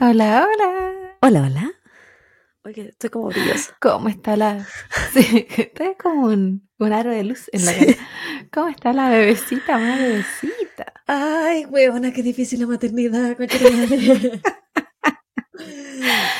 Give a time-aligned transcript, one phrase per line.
[0.00, 0.48] Hola, hola.
[1.20, 1.72] Hola, hola.
[2.64, 3.76] Oye, estoy como brillosa.
[3.80, 4.66] ¿Cómo está la...?
[5.12, 7.94] Sí, está como un, un aro de luz en la cara.
[8.52, 10.92] ¿Cómo está la bebecita, una bebecita?
[11.06, 13.36] Ay, huevona, qué difícil la maternidad.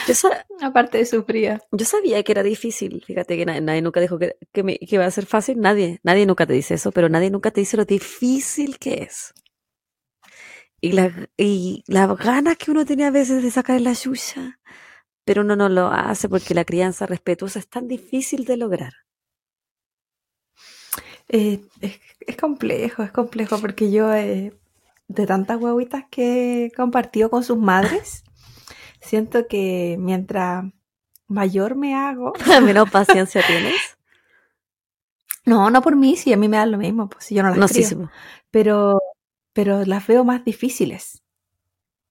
[0.06, 0.14] Yo,
[0.60, 1.60] Aparte de su fría.
[1.72, 4.96] yo sabía que era difícil, fíjate que nadie, nadie nunca dijo que, que, me- que
[4.96, 7.76] iba a ser fácil, nadie, nadie nunca te dice eso, pero nadie nunca te dice
[7.76, 9.32] lo difícil que es.
[10.80, 14.58] Y la, y las ganas que uno tiene a veces de sacar la yuya,
[15.24, 18.92] pero uno no lo hace porque la crianza respetuosa es tan difícil de lograr.
[21.28, 24.52] Eh, es, es complejo, es complejo porque yo, eh,
[25.08, 28.24] de tantas guaguitas que he compartido con sus madres,
[29.10, 30.64] siento que mientras
[31.26, 32.32] mayor me hago...
[32.62, 33.74] Menos paciencia tienes.
[35.46, 37.48] No, no por mí, si a mí me da lo mismo, pues si yo no
[37.48, 38.10] las No, sí, sí, po.
[38.50, 39.00] pero,
[39.54, 41.22] pero las veo más difíciles.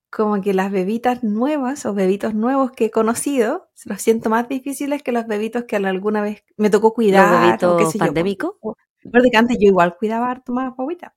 [0.10, 5.04] Como que las bebitas nuevas o bebitos nuevos que he conocido, los siento más difíciles
[5.04, 7.60] que los bebitos que alguna vez me tocó Los cuidar.
[7.60, 8.56] qué bebitos yo, pandémicos.
[9.04, 11.14] Recuerdo que antes yo igual cuidaba harto más guaguita.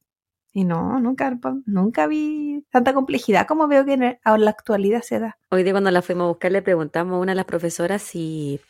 [0.53, 5.03] Y no, nunca, nunca vi tanta complejidad como veo que en, el- en la actualidad
[5.03, 5.39] se da.
[5.50, 8.61] Hoy día cuando la fuimos a buscar le preguntamos a una de las profesoras si,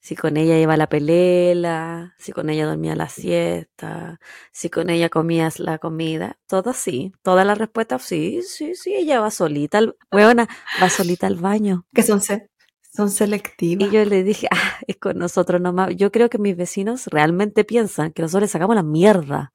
[0.00, 4.20] si con ella iba a la pelela, si con ella dormía la siesta,
[4.52, 6.36] si con ella comías la comida.
[6.46, 7.12] Todo sí.
[7.22, 8.94] Todas las respuestas sí, sí, sí.
[8.94, 9.96] Ella va solita, al,
[10.82, 11.86] va solita al baño.
[11.94, 12.50] Que son, se-
[12.92, 13.88] son selectivas.
[13.88, 15.96] Y yo le dije, ah, es con nosotros nomás.
[15.96, 19.52] Yo creo que mis vecinos realmente piensan que nosotros le sacamos la mierda.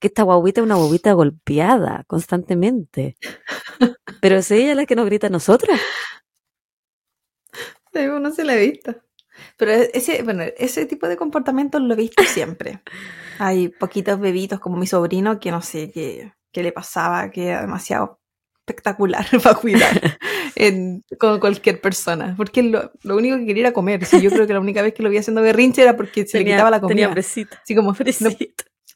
[0.00, 3.16] Que esta guaguita es una guaguita golpeada constantemente.
[4.20, 5.78] Pero es ella la que nos grita a nosotros.
[7.92, 8.94] Sí, no se la he visto.
[9.56, 12.82] Pero e- ese, bueno, ese tipo de comportamientos lo he visto siempre.
[13.38, 17.60] Hay poquitos bebitos como mi sobrino que no sé qué, qué le pasaba, que era
[17.62, 18.20] demasiado
[18.66, 20.18] espectacular para cuidar
[20.54, 22.34] en- con cualquier persona.
[22.36, 24.04] Porque lo, lo único que quería era comer.
[24.20, 26.44] Yo creo que la única vez que lo vi haciendo berrinche era porque se le
[26.44, 27.06] quitaba la tenía comida.
[27.06, 27.60] hambrecita.
[27.62, 28.28] Así como no.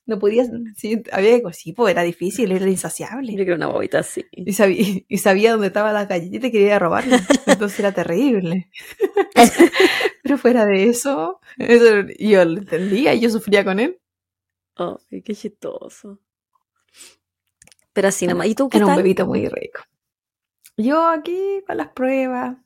[0.05, 0.45] No podía,
[0.77, 3.35] sí, había que, sí, pues era difícil, era Yo insaciable.
[3.35, 4.25] quiero una guaguita así.
[4.33, 7.21] Y sabía, y sabía dónde estaba la galletita y quería robarla.
[7.47, 8.69] Entonces era terrible.
[10.23, 14.01] Pero fuera de eso, eso yo lo entendía y yo sufría con él.
[14.77, 16.21] Ay, qué chistoso.
[17.93, 18.47] Pero así nomás.
[18.47, 19.83] ¿Y tú qué Era un bebito muy rico.
[20.77, 22.57] Yo aquí con las pruebas.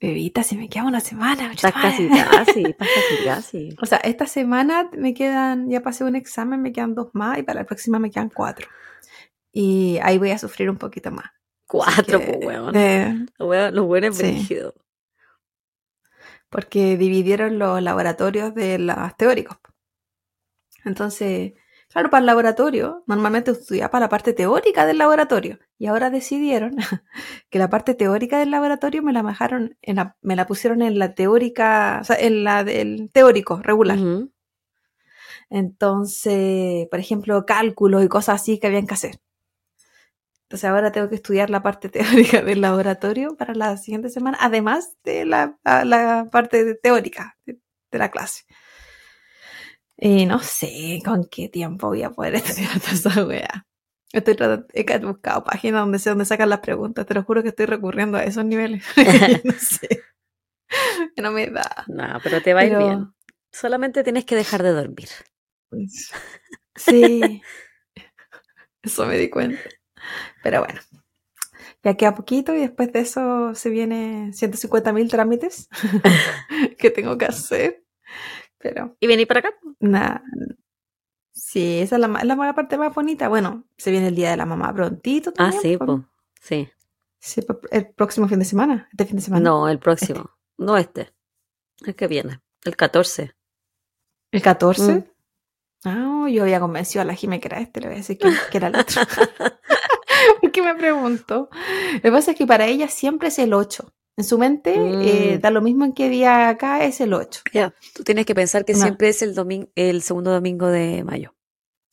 [0.00, 1.52] Bebita, se me queda una semana.
[1.52, 3.68] Estás casi, casi, estás casi, casi.
[3.80, 7.42] O sea, esta semana me quedan, ya pasé un examen, me quedan dos más y
[7.42, 8.68] para la próxima me quedan cuatro.
[9.52, 11.26] Y ahí voy a sufrir un poquito más.
[11.66, 12.76] Cuatro, Que, pues, weón.
[12.76, 14.46] eh, Los buenos Sí.
[16.50, 19.56] porque dividieron los laboratorios de los teóricos.
[20.84, 21.54] Entonces,
[21.94, 25.58] claro, para el laboratorio, normalmente estudiaba para la parte teórica del laboratorio.
[25.78, 26.76] Y ahora decidieron
[27.50, 30.98] que la parte teórica del laboratorio me la bajaron, en la- me la pusieron en
[30.98, 33.98] la teórica, o sea, en la del teórico regular.
[33.98, 34.32] Ujú.
[35.50, 39.20] Entonces, por ejemplo, cálculos y cosas así que habían que hacer.
[40.44, 44.96] Entonces ahora tengo que estudiar la parte teórica del laboratorio para la siguiente semana, además
[45.04, 47.58] de la, la parte teórica de,
[47.90, 48.44] de la clase.
[49.96, 53.66] Y no sé con qué tiempo voy a poder estudiar toda esa wea.
[54.12, 57.04] Estoy tratando, he ca- buscado páginas donde sé dónde sacan las preguntas.
[57.06, 58.84] Te lo juro que estoy recurriendo a esos niveles.
[59.44, 60.02] no sé.
[61.20, 61.84] No me da.
[61.88, 63.14] No, pero te va a ir Pero- bien.
[63.52, 65.08] Solamente tienes que dejar de dormir.
[66.76, 67.40] Sí,
[68.82, 69.60] eso me di cuenta.
[70.42, 70.80] Pero bueno,
[71.84, 75.68] ya queda poquito y después de eso se viene 150 mil trámites
[76.78, 77.83] que tengo que hacer.
[78.64, 79.50] Pero ¿Y venir para acá?
[79.78, 80.22] nada,
[81.32, 83.28] sí, esa es la, la mala parte más bonita.
[83.28, 85.62] Bueno, se viene el día de la mamá prontito Ah, también.
[85.62, 85.84] sí, po.
[85.86, 86.00] pues.
[86.40, 86.68] Sí.
[87.18, 89.44] Sí, po, el próximo fin de semana, este fin de semana.
[89.44, 90.30] No, el próximo.
[90.56, 91.12] No este.
[91.84, 92.40] El que viene.
[92.64, 93.34] El 14.
[94.32, 94.92] ¿El 14?
[94.94, 95.04] Mm.
[95.84, 98.30] Ah, yo había convencido a la Jime que era este, le voy a decir que,
[98.50, 99.02] que era el otro.
[100.40, 101.50] Porque me preguntó.
[101.96, 103.92] Lo que pasa es que para ella siempre es el 8.
[104.16, 105.40] En su mente, eh, Mm.
[105.40, 107.40] da lo mismo en qué día acá es el 8.
[107.52, 107.74] Ya.
[107.94, 108.80] Tú tienes que pensar que No.
[108.80, 111.34] siempre es el domingo, el segundo domingo de mayo.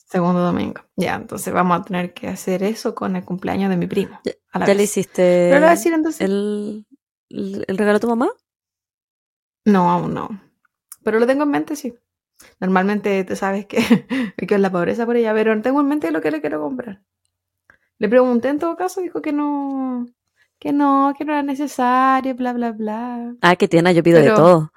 [0.05, 0.81] Segundo domingo.
[0.97, 4.19] Ya, entonces vamos a tener que hacer eso con el cumpleaños de mi primo.
[4.23, 6.21] Ya, a la ¿Ya le hiciste Pero le voy a decir entonces.
[6.21, 6.85] el,
[7.29, 8.29] el, el regalo a tu mamá?
[9.65, 10.29] No, aún no.
[11.03, 11.95] Pero lo tengo en mente, sí.
[12.59, 13.77] Normalmente tú sabes que,
[14.47, 17.01] que es la pobreza por ella, pero tengo en mente lo que le quiero comprar.
[17.97, 20.07] Le pregunté en todo caso, dijo que no,
[20.61, 23.33] que no, que no era necesario, bla, bla, bla.
[23.41, 24.71] Ah, que tiene, yo pido de todo.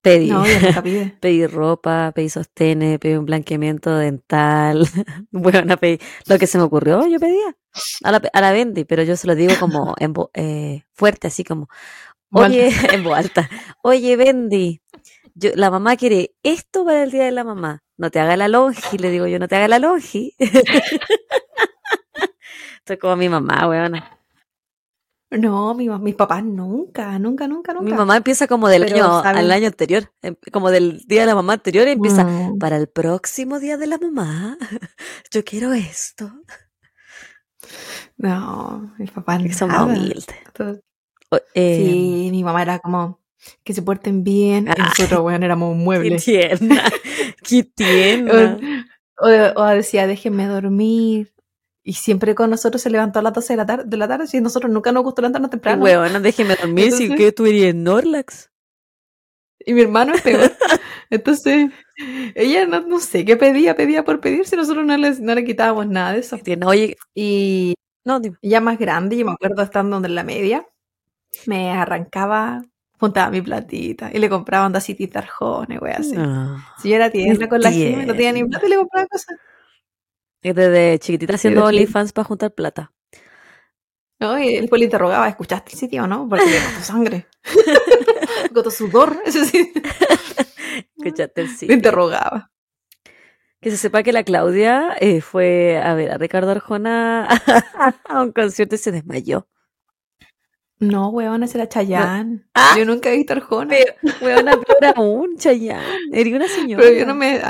[0.00, 0.44] Pedí, No,
[1.20, 4.86] pedí ropa, pedí sostenes, pedí un blanqueamiento dental.
[5.32, 7.56] Bueno, pedí lo que se me ocurrió, yo pedía
[8.04, 11.26] a la, a la Bendy, pero yo se lo digo como en vo- eh, fuerte,
[11.26, 11.68] así como,
[12.30, 13.50] oye, en voz alta,
[13.82, 14.80] oye Bendy,
[15.34, 17.82] yo, la mamá quiere esto para el día de la mamá.
[17.96, 20.32] No te haga la longi, le digo yo, no te haga la longi.
[22.78, 24.17] Estoy como mi mamá, weona.
[25.30, 27.84] No, mi, mis papás nunca, nunca, nunca, nunca.
[27.84, 31.26] Mi mamá empieza como del Pero, año al año anterior, em- como del día de
[31.26, 32.58] la mamá anterior, y empieza Mm.
[32.58, 34.56] para el próximo día de la mamá.
[35.30, 36.32] Yo quiero esto.
[38.16, 40.26] No, mis papás Que son más humildes.
[41.54, 43.20] Eh, Sí, mi mamá era como
[43.64, 44.68] que se porten bien.
[44.68, 44.74] Ah.
[44.78, 46.16] nosotros, weón, éramos un Qué mueble.
[46.16, 46.82] tierna.
[47.42, 48.58] Qué tierna.
[49.20, 49.26] O,
[49.60, 51.32] o decía, déjenme dormir.
[51.88, 54.26] Y siempre con nosotros se levantó a las 12 de la, tar- de la tarde.
[54.30, 55.82] Y nosotros nunca nos gustó levantarnos temprano.
[55.82, 58.50] huevona, déjeme dormir si que tú eres Norlax.
[59.60, 60.52] Y mi hermano es peor.
[61.10, 61.70] Entonces,
[62.34, 65.44] ella no, no sé qué pedía, pedía por pedir, si nosotros no le, no le
[65.46, 66.36] quitábamos nada de eso.
[66.66, 67.72] Oye, Y
[68.04, 68.36] no, dime.
[68.42, 70.66] ya más grande, yo me acuerdo estando en la media,
[71.46, 72.62] me arrancaba,
[73.00, 76.12] juntaba mi platita y le compraba andasitis de arjones, wey, así.
[76.16, 76.62] No.
[76.82, 79.36] Si yo era tierna con la Jimmy, no tenía ni plata y le compraba cosas.
[80.42, 81.64] Es Desde chiquitita haciendo.
[81.64, 82.92] OnlyFans para juntar plata.
[84.20, 84.38] ¿no?
[84.38, 86.28] Y después le interrogaba, ¿escuchaste el sitio o no?
[86.28, 87.26] Porque le costó sangre.
[88.54, 89.72] costó sudor, eso sí.
[90.96, 91.74] Escuchaste el Le sitio.
[91.74, 92.50] interrogaba.
[93.60, 97.26] Que se sepa que la Claudia eh, fue a ver a Ricardo Arjona
[98.08, 99.48] a un concierto y se desmayó.
[100.80, 102.44] No, weón, ese era Chayanne.
[102.54, 102.74] Ah.
[102.78, 103.70] Yo nunca he visto Arjona.
[103.70, 105.82] Pero, weona, peor aún, Chayanne.
[106.12, 106.82] Eres una señora.
[106.84, 107.40] Pero yo no me.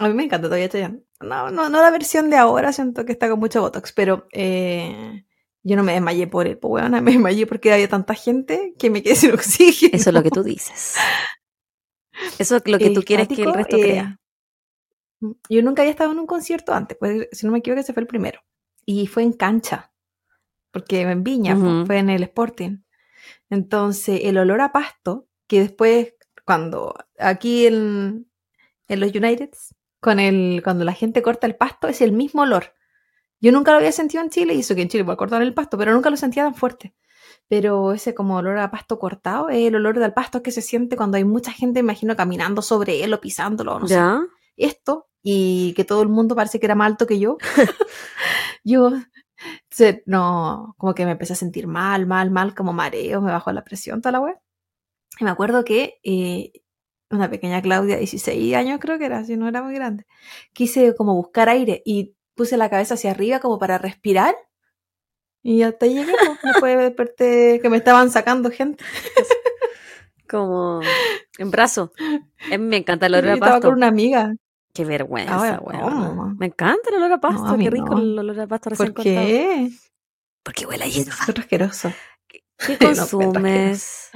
[0.00, 1.02] A, mí me encanta todavía Chayanne.
[1.20, 5.24] No, no, no la versión de ahora, siento que está con mucho botox, pero eh,
[5.62, 8.90] yo no me desmayé por él, pues weona, me desmayé porque había tanta gente que
[8.90, 9.92] me quedé sin oxígeno.
[9.94, 10.96] Eso es lo que tú dices.
[12.38, 14.20] Eso es lo que tú quieres que el resto eh, crea.
[15.48, 18.02] Yo nunca había estado en un concierto antes, pues si no me equivoco, ese fue
[18.02, 18.40] el primero.
[18.86, 19.92] Y fue en cancha,
[20.70, 21.86] porque en Viña, pues, Ujú.
[21.86, 22.78] fue en el Sporting.
[23.50, 26.14] Entonces, el olor a pasto, que después,
[26.46, 28.30] cuando aquí en,
[28.88, 32.74] en los Uniteds, con el, cuando la gente corta el pasto, es el mismo olor.
[33.40, 35.54] Yo nunca lo había sentido en Chile, y eso que en Chile puedo cortar el
[35.54, 36.94] pasto, pero nunca lo sentía tan fuerte.
[37.48, 40.96] Pero ese como olor a pasto cortado es el olor del pasto que se siente
[40.96, 44.20] cuando hay mucha gente, imagino, caminando sobre él o pisándolo, no sé ¿Ya?
[44.56, 47.36] esto y que todo el mundo parece que era más alto que yo,
[48.64, 48.92] yo
[49.70, 53.52] se- no, como que me empecé a sentir mal, mal, mal, como mareo, me bajó
[53.52, 54.38] la presión, toda la web.
[55.18, 56.52] Y me acuerdo que eh,
[57.10, 60.06] una pequeña Claudia, 16 años creo que era, si no era muy grande,
[60.52, 64.34] quise como buscar aire y puse la cabeza hacia arriba como para respirar.
[65.42, 66.38] Y hasta ahí llegué, pues.
[66.42, 68.84] después desperté que me estaban sacando gente.
[70.28, 70.80] Como
[71.38, 71.92] en brazo.
[72.58, 73.68] Me encanta el olor Yo a estaba pasto.
[73.68, 74.34] con una amiga.
[74.72, 75.60] Qué vergüenza.
[76.38, 77.44] Me encanta el olor a pasto.
[77.46, 77.98] a Qué rico no.
[77.98, 79.26] el olor a pasto recién ¿Por cortado.
[79.26, 79.70] qué?
[80.44, 81.12] Porque huele a hierba.
[81.12, 81.92] Es asqueroso.
[82.28, 82.44] ¿Qué
[82.78, 84.10] pero consumes?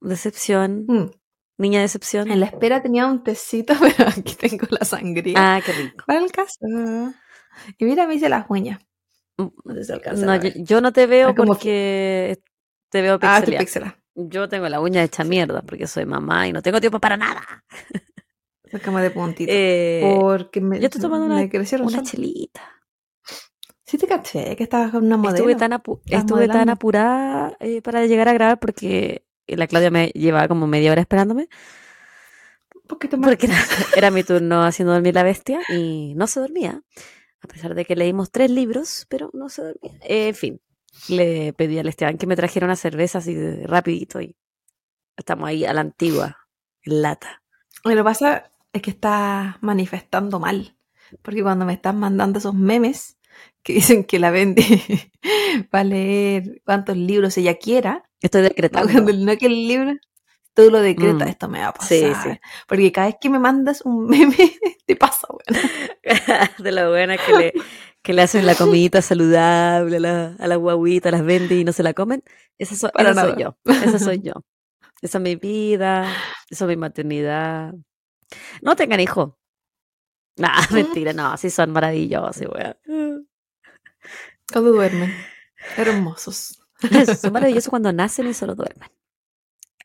[0.00, 0.84] Decepción.
[0.88, 1.10] Mm.
[1.56, 2.30] Niña decepción.
[2.30, 5.34] En la espera tenía un tecito, pero aquí tengo la sangría.
[5.56, 6.04] Ah, qué rico.
[6.06, 6.58] Para el caso.
[7.78, 8.80] Y mira, me hice las uñas.
[9.38, 12.40] Mm, No sé si alcanza No, yo, no te veo Ah, como porque
[12.90, 13.64] te veo Ah, estoy pixeleada.
[13.64, 13.98] pixela.
[14.16, 17.42] Yo tengo la uña hecha mierda porque soy mamá y no tengo tiempo para nada.
[18.64, 19.52] Es como de puntito.
[19.56, 21.40] Eh, Porque me, yo estoy tomando una,
[21.82, 22.62] una chelita.
[23.86, 25.36] Sí te caché que estabas con una modelo.
[25.36, 30.08] Estuve tan, apu- estuve tan apurada eh, para llegar a grabar porque la Claudia me
[30.08, 31.48] llevaba como media hora esperándome
[32.74, 33.28] Un poquito más.
[33.30, 33.56] porque era,
[33.96, 36.82] era mi turno haciendo dormir la bestia y no se dormía.
[37.40, 39.92] A pesar de que leímos tres libros, pero no se dormía.
[40.02, 40.60] Eh, en fin,
[41.08, 44.36] le pedí al Esteban que me trajera una cerveza así de rapidito y
[45.16, 46.38] estamos ahí a la antigua,
[46.82, 47.42] en lata.
[47.84, 50.76] Lo que pasa es que estás manifestando mal.
[51.22, 53.18] Porque cuando me estás mandando esos memes
[53.62, 54.64] que dicen que la vende
[55.74, 58.90] va a leer cuántos libros ella quiera, Estoy decretando.
[58.92, 59.92] cuando no que el libro,
[60.54, 61.30] tú lo decretas, Mm.
[61.30, 61.88] esto me va a pasar.
[61.98, 62.40] Sí, sí.
[62.66, 64.36] Porque cada vez que me mandas un meme,
[64.86, 65.62] te pasa, weón.
[66.58, 67.52] de la buena que le,
[68.02, 71.72] que le hacen la comidita saludable a la, a la guaguita, las vende y no
[71.72, 72.22] se la comen.
[72.58, 73.56] Esa, so- esa soy yo.
[73.64, 74.32] Esa soy yo.
[75.02, 76.10] Esa es mi vida.
[76.48, 77.74] Esa es mi maternidad.
[78.62, 79.38] No tengan hijo.
[80.36, 83.28] Nah, mentira, no, sí son maravillosos, weón.
[84.52, 85.14] Cuando duermen.
[85.76, 86.60] Hermosos.
[87.18, 88.90] Son maravillosos cuando nacen y solo duermen.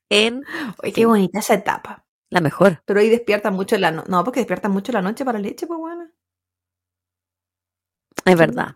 [0.09, 0.43] En
[0.83, 2.05] Oye, qué bonita esa etapa.
[2.29, 2.81] la mejor.
[2.85, 4.09] Pero ahí despiertan mucho en la noche.
[4.09, 6.09] No, porque despiertan mucho en la noche para leche, pues bueno.
[8.25, 8.75] Es verdad.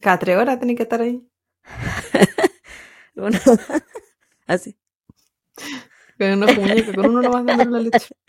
[0.00, 1.26] Cada tres horas tenés que estar ahí.
[3.16, 3.38] Uno-
[4.46, 4.76] Así.
[6.18, 8.14] con unos muñecos, con uno nomás dándole la leche.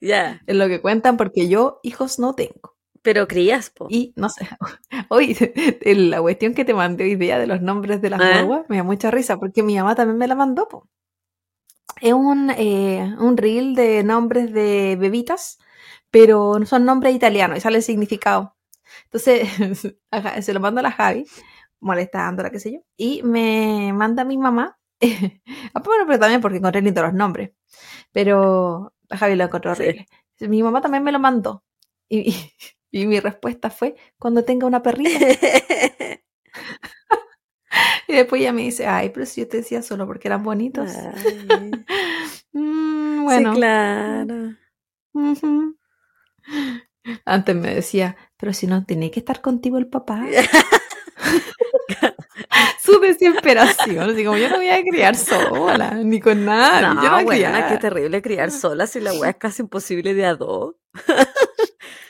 [0.00, 2.77] Ya, Es lo que cuentan porque yo hijos no tengo.
[3.02, 3.86] Pero crías, po.
[3.90, 4.48] Y no sé,
[5.08, 5.36] hoy
[5.82, 8.82] la cuestión que te mandé hoy día de los nombres de las guaguas me da
[8.84, 10.68] mucha risa porque mi mamá también me la mandó.
[10.68, 10.88] po.
[12.00, 15.58] Es un, eh, un reel de nombres de bebitas,
[16.10, 18.56] pero son nombres italianos y sale el significado.
[19.04, 19.48] Entonces,
[20.42, 21.26] se lo mando a la Javi,
[21.80, 24.78] molestándola, qué sé yo, y me manda a mi mamá.
[25.74, 27.52] ah, bueno, pero también porque encontré lindo los nombres.
[28.12, 29.82] Pero la Javi lo encontró Sí.
[29.82, 30.06] horrible.
[30.40, 31.64] Mi mamá también me lo mandó.
[32.08, 32.52] Y, y
[32.92, 35.26] mi respuesta fue, cuando tenga una perrita.
[38.06, 40.90] Y después ella me dice, ay, pero si yo te decía solo porque eran bonitos.
[42.52, 43.52] Mm, bueno.
[43.52, 44.54] Sí, claro.
[47.24, 50.26] Antes me decía, pero si no tiene que estar contigo el papá.
[52.82, 54.10] Su desesperación.
[54.10, 56.94] Así como yo no voy a criar sola, ni con nadie.
[56.94, 57.68] No, yo no voy a buena, criar.
[57.68, 60.74] qué terrible criar sola si la weá es casi imposible de a dos.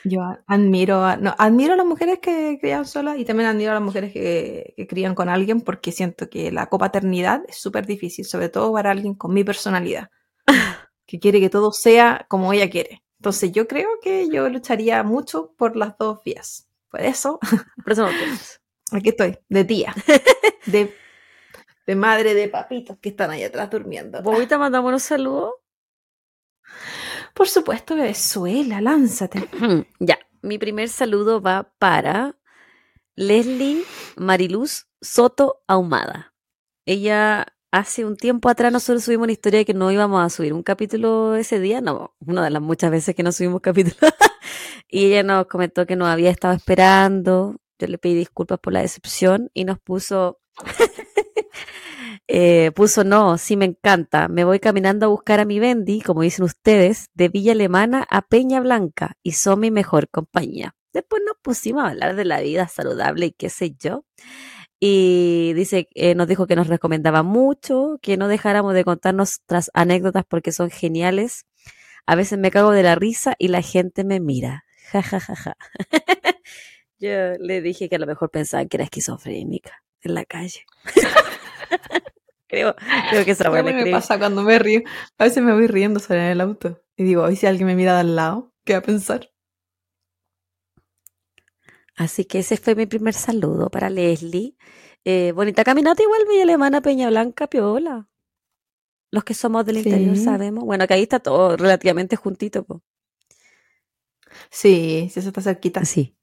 [0.03, 3.75] Yo admiro a, no, admiro a las mujeres que crían solas y también admiro a
[3.75, 8.25] las mujeres que, que crían con alguien porque siento que la copaternidad es súper difícil,
[8.25, 10.09] sobre todo para alguien con mi personalidad,
[11.05, 13.03] que quiere que todo sea como ella quiere.
[13.19, 16.69] Entonces yo creo que yo lucharía mucho por las dos vías.
[16.89, 17.39] Por eso,
[17.83, 18.07] Por eso
[18.91, 19.93] no aquí estoy, de tía,
[20.65, 20.95] de,
[21.85, 24.21] de madre de papitos que están ahí atrás durmiendo.
[24.23, 25.53] Bobita, mandamos unos saludos.
[27.33, 29.47] Por supuesto, Venezuela, lánzate.
[29.99, 32.37] Ya, mi primer saludo va para
[33.15, 33.83] Leslie
[34.17, 36.33] Mariluz Soto Ahumada.
[36.85, 40.53] Ella hace un tiempo atrás nosotros subimos una historia de que no íbamos a subir
[40.53, 43.95] un capítulo ese día, no, una de las muchas veces que no subimos capítulo.
[44.87, 47.57] y ella nos comentó que nos había estado esperando.
[47.77, 50.39] Yo le pedí disculpas por la decepción y nos puso
[52.31, 54.27] eh, puso no, sí me encanta.
[54.27, 58.21] Me voy caminando a buscar a mi Bendy, como dicen ustedes, de Villa Alemana a
[58.21, 60.75] Peña Blanca y son mi mejor compañía.
[60.93, 64.05] Después nos pusimos a hablar de la vida saludable y qué sé yo.
[64.79, 69.71] Y dice, eh, nos dijo que nos recomendaba mucho, que no dejáramos de contar nuestras
[69.73, 71.47] anécdotas porque son geniales.
[72.05, 74.65] A veces me cago de la risa y la gente me mira.
[74.91, 75.57] Ja, ja, ja, ja.
[76.99, 77.09] Yo
[77.39, 80.65] le dije que a lo mejor pensaban que era esquizofrénica en la calle.
[82.49, 82.75] creo,
[83.11, 84.81] creo que esa buena me pasa cuando me río.
[85.17, 86.81] A veces me voy riendo sola en el auto.
[86.97, 89.31] Y digo, hoy si alguien me mira de al lado, ¿qué va a pensar?
[91.95, 94.55] Así que ese fue mi primer saludo para Leslie.
[95.05, 98.07] Eh, bonita caminata igual, Villa Alemana, Peña Blanca, Piola.
[99.11, 100.23] Los que somos del interior Sí.
[100.23, 100.63] sabemos.
[100.63, 102.63] Bueno, que ahí está todo relativamente juntito.
[102.63, 102.83] po.
[104.51, 105.81] Sí, sí, eso está cerquita.
[105.81, 106.15] Así.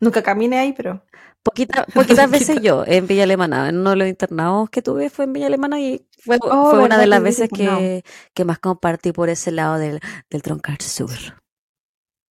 [0.00, 1.02] Nunca caminé ahí, pero
[1.42, 3.68] Poquita, poquitas veces yo en Villa Alemana.
[3.68, 6.80] En uno de los internados que tuve fue en Villa Alemana y fue, Oh, fue
[6.80, 7.52] una ¿verdad de las veces internado?
[7.52, 8.04] que,
[8.34, 11.10] que más compartí por ese lado del, del Troncar Sur.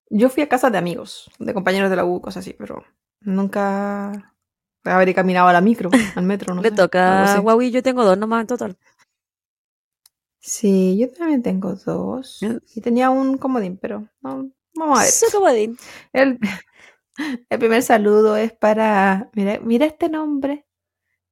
[0.09, 2.83] yo fui a casa de amigos, de compañeros de la U, cosas así, pero
[3.21, 4.33] nunca
[4.83, 7.39] habré caminado a la micro, al metro, no Le sé, toca.
[7.41, 8.77] Huawei, yo tengo dos nomás en total.
[10.41, 12.39] Sí, yo también tengo dos.
[12.75, 15.13] Y tenía un comodín, pero no, vamos a ver.
[15.13, 15.77] Su comodín.
[16.13, 16.39] El,
[17.49, 20.65] el primer saludo es para, mira, mira este nombre,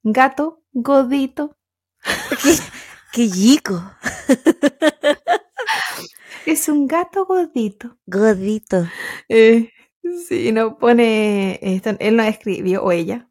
[0.03, 1.57] Gato Godito.
[2.41, 2.55] ¡Qué,
[3.13, 3.81] qué chico!
[6.47, 7.97] Es un gato godito.
[8.05, 8.87] Godito.
[9.27, 9.69] Eh,
[10.29, 13.29] sí, no pone, esto, él no escribió, o ella,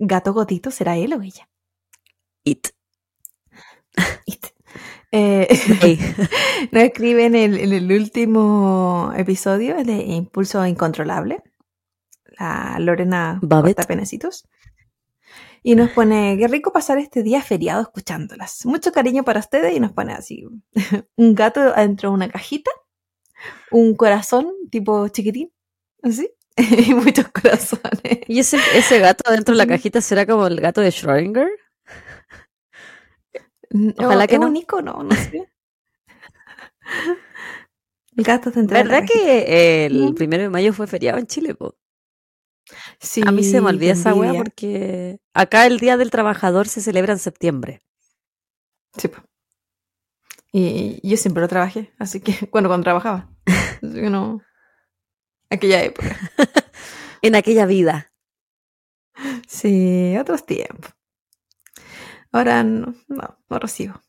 [0.00, 1.48] gato godito, ¿será él o ella?
[2.42, 2.70] It.
[4.26, 4.46] It.
[5.12, 5.46] Eh,
[5.80, 5.98] Ey.
[6.72, 11.44] nos escribe en el, en el último episodio de Impulso Incontrolable,
[12.38, 13.38] la Lorena.
[13.48, 14.46] Cortapenecitos.
[15.62, 18.64] Y nos pone, qué rico pasar este día feriado escuchándolas.
[18.66, 20.46] Mucho cariño para ustedes y nos pone así,
[21.16, 22.70] un gato adentro de una cajita,
[23.70, 25.52] un corazón tipo chiquitín,
[26.02, 28.20] así, y muchos corazones.
[28.28, 31.48] ¿Y ese, ese gato dentro de la cajita será como el gato de Schrödinger?
[33.98, 34.46] Ojalá No, que es no.
[34.46, 35.48] un icono, no sé.
[38.16, 41.54] El gato la ¿Verdad que el primero de mayo fue feriado en Chile?
[41.54, 41.76] po?
[43.00, 44.42] Sí, A mí se me olvida esa wea envidia.
[44.42, 47.82] porque acá el Día del Trabajador se celebra en septiembre.
[48.96, 49.10] Sí.
[50.52, 53.30] Y yo siempre lo trabajé, así que, bueno, cuando trabajaba.
[53.82, 54.40] No.
[55.50, 56.16] Aquella época.
[57.22, 58.12] En aquella vida.
[59.48, 60.92] Sí, otros tiempos.
[62.30, 64.00] Ahora no, no, no recibo.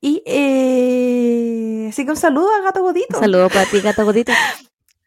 [0.00, 3.16] Y eh, así que un saludo a Gato Godito.
[3.16, 4.32] Un saludo para ti, gato godito.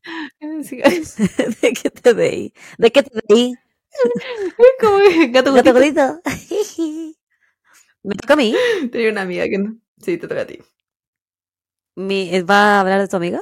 [1.61, 2.53] ¿De qué te deí?
[2.77, 3.55] ¿De qué te deí?
[4.81, 4.97] como
[5.31, 6.21] Gato Gato godito.
[8.03, 8.55] Me toca a mí.
[8.91, 10.59] Tenía una amiga que no, Sí, te toca a ti.
[11.95, 13.41] Mi, eh, ¿Va a hablar de tu amiga?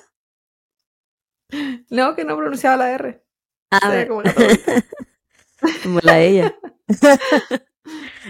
[1.89, 3.23] No, que no pronunciaba la R.
[3.71, 4.21] A Se ve ver, como
[5.83, 6.55] como la ella.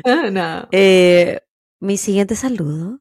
[0.05, 0.67] Ah, no.
[0.71, 1.41] Eh,
[1.79, 2.99] mi siguiente saludo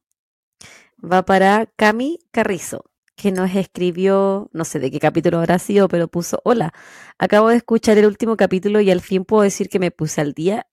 [1.03, 2.86] va para Cami Carrizo,
[3.17, 6.71] que nos escribió, no sé de qué capítulo habrá sido, pero puso, hola,
[7.17, 10.33] acabo de escuchar el último capítulo y al fin puedo decir que me puse al
[10.33, 10.67] día,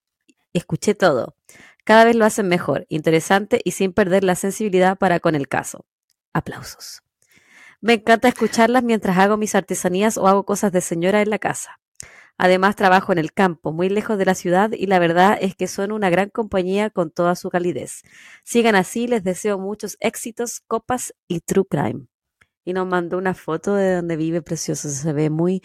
[0.53, 1.37] escuché todo.
[1.85, 5.87] Cada vez lo hacen mejor, interesante y sin perder la sensibilidad para con el caso.
[6.35, 7.03] Aplausos.
[7.81, 11.81] Me encanta escucharlas mientras hago mis artesanías o hago cosas de señora en la casa.
[12.37, 15.67] Además, trabajo en el campo, muy lejos de la ciudad, y la verdad es que
[15.67, 18.03] son una gran compañía con toda su calidez.
[18.45, 22.07] Sigan así, les deseo muchos éxitos, copas y true crime.
[22.65, 24.89] Y nos mandó una foto de donde vive precioso.
[24.89, 25.63] Se ve muy,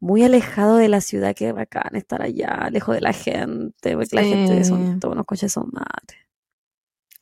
[0.00, 1.34] muy alejado de la ciudad.
[1.34, 3.96] Qué bacán estar allá, lejos de la gente.
[3.96, 6.20] Porque la gente son todos unos coches son madres.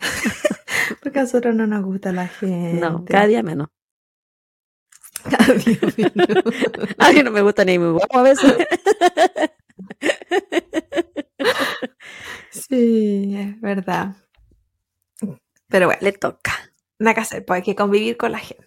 [1.03, 2.81] Porque a nosotros no nos gusta la gente.
[2.81, 3.69] No, cada día menos.
[5.23, 6.45] Cada día menos.
[6.99, 8.53] A mí no me gusta ni mi guapo a veces.
[12.51, 14.17] Sí, es verdad.
[15.69, 16.53] Pero bueno, Le toca.
[16.99, 18.67] nada que hacer, pues hay que convivir con la gente.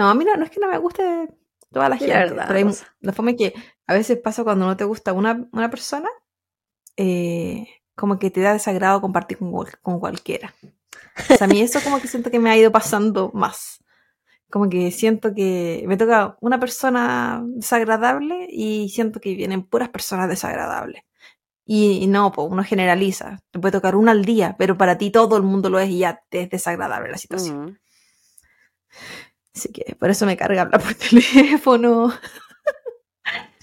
[0.00, 1.28] No, a mí no, no es que no me guste
[1.70, 3.52] toda la Sí, gente, la verdad, pero hay la forma que
[3.86, 6.08] a veces pasa cuando no te gusta una, una persona,
[6.96, 9.52] eh, como que te da desagrado compartir con,
[9.82, 10.54] con cualquiera.
[11.30, 13.84] O sea, a mí eso como que siento que me ha ido pasando más.
[14.48, 20.30] Como que siento que me toca una persona desagradable y siento que vienen puras personas
[20.30, 21.02] desagradables.
[21.66, 23.42] Y, y no, pues uno generaliza.
[23.50, 25.98] Te puede tocar una al día, pero para ti todo el mundo lo es y
[25.98, 27.64] ya te es desagradable la situación.
[27.66, 27.78] Mm.
[29.54, 32.12] Así que por eso me carga hablar por teléfono.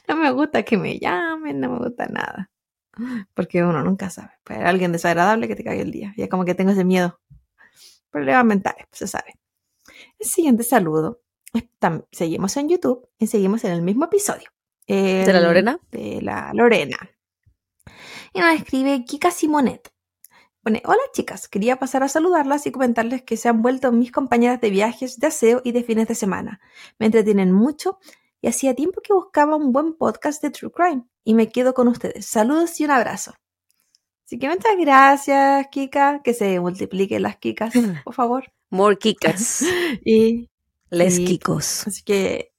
[0.08, 2.50] no me gusta que me llamen, no me gusta nada.
[3.34, 4.32] Porque uno nunca sabe.
[4.46, 6.14] Hay alguien desagradable que te cague el día.
[6.18, 7.20] Y es como que tengo ese miedo.
[8.10, 9.36] Problemas mentales, pues se sabe.
[10.18, 11.22] El siguiente saludo.
[11.80, 14.50] tam- Seguimos en YouTube y seguimos en el mismo episodio.
[15.26, 15.80] ¿De la Lorena?
[15.92, 16.98] De la Lorena.
[18.34, 19.92] Y nos escribe Kika Simonet.
[20.68, 24.60] Pone, hola chicas, quería pasar a saludarlas y comentarles que se han vuelto mis compañeras
[24.60, 26.60] de viajes, de aseo y de fines de semana.
[27.00, 28.00] Me entretienen mucho
[28.42, 31.88] y hacía tiempo que buscaba un buen podcast de True Crime y me quedo con
[31.88, 32.26] ustedes.
[32.26, 33.34] Saludos y un abrazo.
[34.26, 37.72] Así que muchas gracias, Kika, que se multipliquen las Kikas,
[38.04, 38.52] por favor.
[38.70, 39.64] More kikas.
[40.04, 40.50] Y
[40.90, 41.24] Les Sí.
[41.24, 41.88] kikos.
[41.88, 42.52] así que...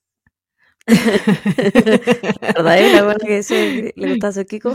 [0.86, 2.78] ¿Verdad?
[2.80, 4.72] ¿Es la buena que le gusta su kiko?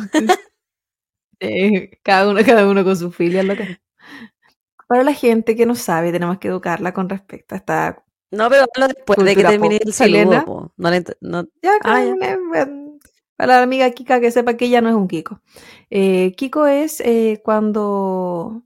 [1.43, 3.65] Eh, cada uno, cada uno con su filia, loca.
[4.88, 8.03] Para la gente que no sabe, tenemos que educarla con respecto a esta.
[8.32, 10.73] No, pero hablo después de que termine el saludo.
[10.77, 12.13] No le no- Ya, Ah, ya.
[12.47, 12.97] bueno,
[13.36, 15.41] para la amiga Kika que sepa que ella no es un Kiko.
[15.89, 18.63] Eh, Kiko es eh, cuando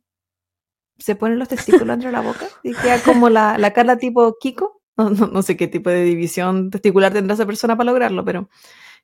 [0.97, 4.37] se ponen los testículos dentro de la boca y queda como la, la cara tipo
[4.39, 4.81] Kiko.
[4.97, 8.49] No, no, no sé qué tipo de división testicular tendrá esa persona para lograrlo, pero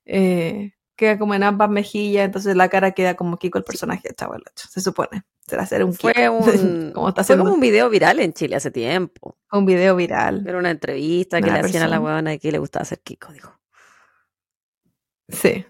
[0.05, 4.15] eh, queda como en ambas mejillas, entonces la cara queda como Kiko el personaje de
[4.15, 5.23] Chavo el Ocho, se supone.
[5.47, 6.13] Será ser un Kiko.
[6.13, 9.38] Fue un, como está fue como un video viral en Chile hace tiempo.
[9.51, 10.45] un video viral.
[10.47, 11.99] Era una entrevista que le hacían a la persona.
[11.99, 13.60] huevona de que le gustaba hacer kiko, dijo.
[15.29, 15.65] Sí.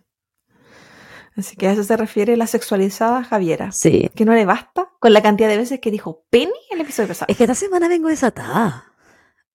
[1.36, 3.72] Así que a eso se refiere la sexualizada Javiera.
[3.72, 4.12] Sí.
[4.16, 7.08] Que no le basta con la cantidad de veces que dijo Penny en el episodio
[7.08, 7.28] pasado.
[7.30, 8.93] Es que esta semana vengo desatada.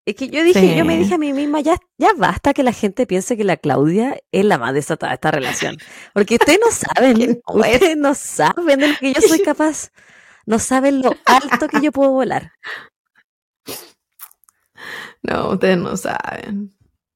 [0.09, 2.73] Es que yo dije, yo me dije a mí misma, ya, ya basta que la
[2.73, 5.77] gente piense que la Claudia es la más desatada de esta relación.
[6.15, 9.91] Porque ustedes no saben, ustedes no saben de lo que yo soy capaz.
[10.47, 12.53] No saben lo alto que yo puedo volar.
[15.23, 16.75] No, ustedes no saben.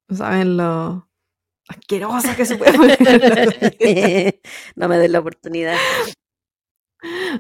[0.09, 1.09] No saben lo
[1.69, 4.41] asquerosa que se puede poner.
[4.77, 5.79] no me den la oportunidad.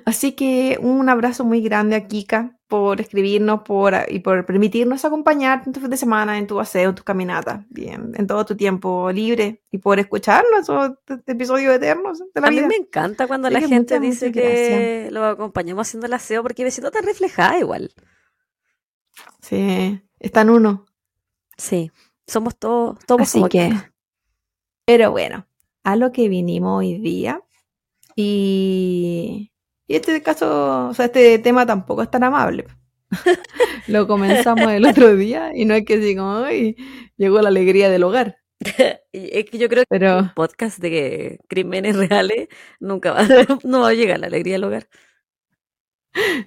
[0.05, 5.69] Así que un abrazo muy grande a Kika por escribirnos por, y por permitirnos acompañarte
[5.69, 8.57] en tu fin de semana, en tu aseo, en tu caminata, bien, en todo tu
[8.57, 10.93] tiempo libre y por escucharnos esos
[11.27, 15.87] episodios eternos de la A mí me encanta cuando la gente dice que lo acompañamos
[15.87, 17.93] haciendo el aseo porque me siento tan reflejada igual.
[19.43, 20.87] Sí, está en uno.
[21.59, 21.93] Sí,
[22.27, 23.93] somos todos, todos Así que, Kika.
[24.87, 25.47] pero bueno,
[25.85, 27.43] a lo que vinimos hoy día.
[28.17, 29.52] Y,
[29.87, 32.67] y este caso, o sea, este tema tampoco es tan amable.
[33.89, 36.77] lo comenzamos el otro día y no es que diga, ay,
[37.17, 38.39] llegó la alegría del hogar.
[39.13, 42.49] Es que yo creo que Pero un podcast de crímenes reales
[42.81, 43.27] nunca va a,
[43.65, 44.89] no va a llegar la alegría del hogar.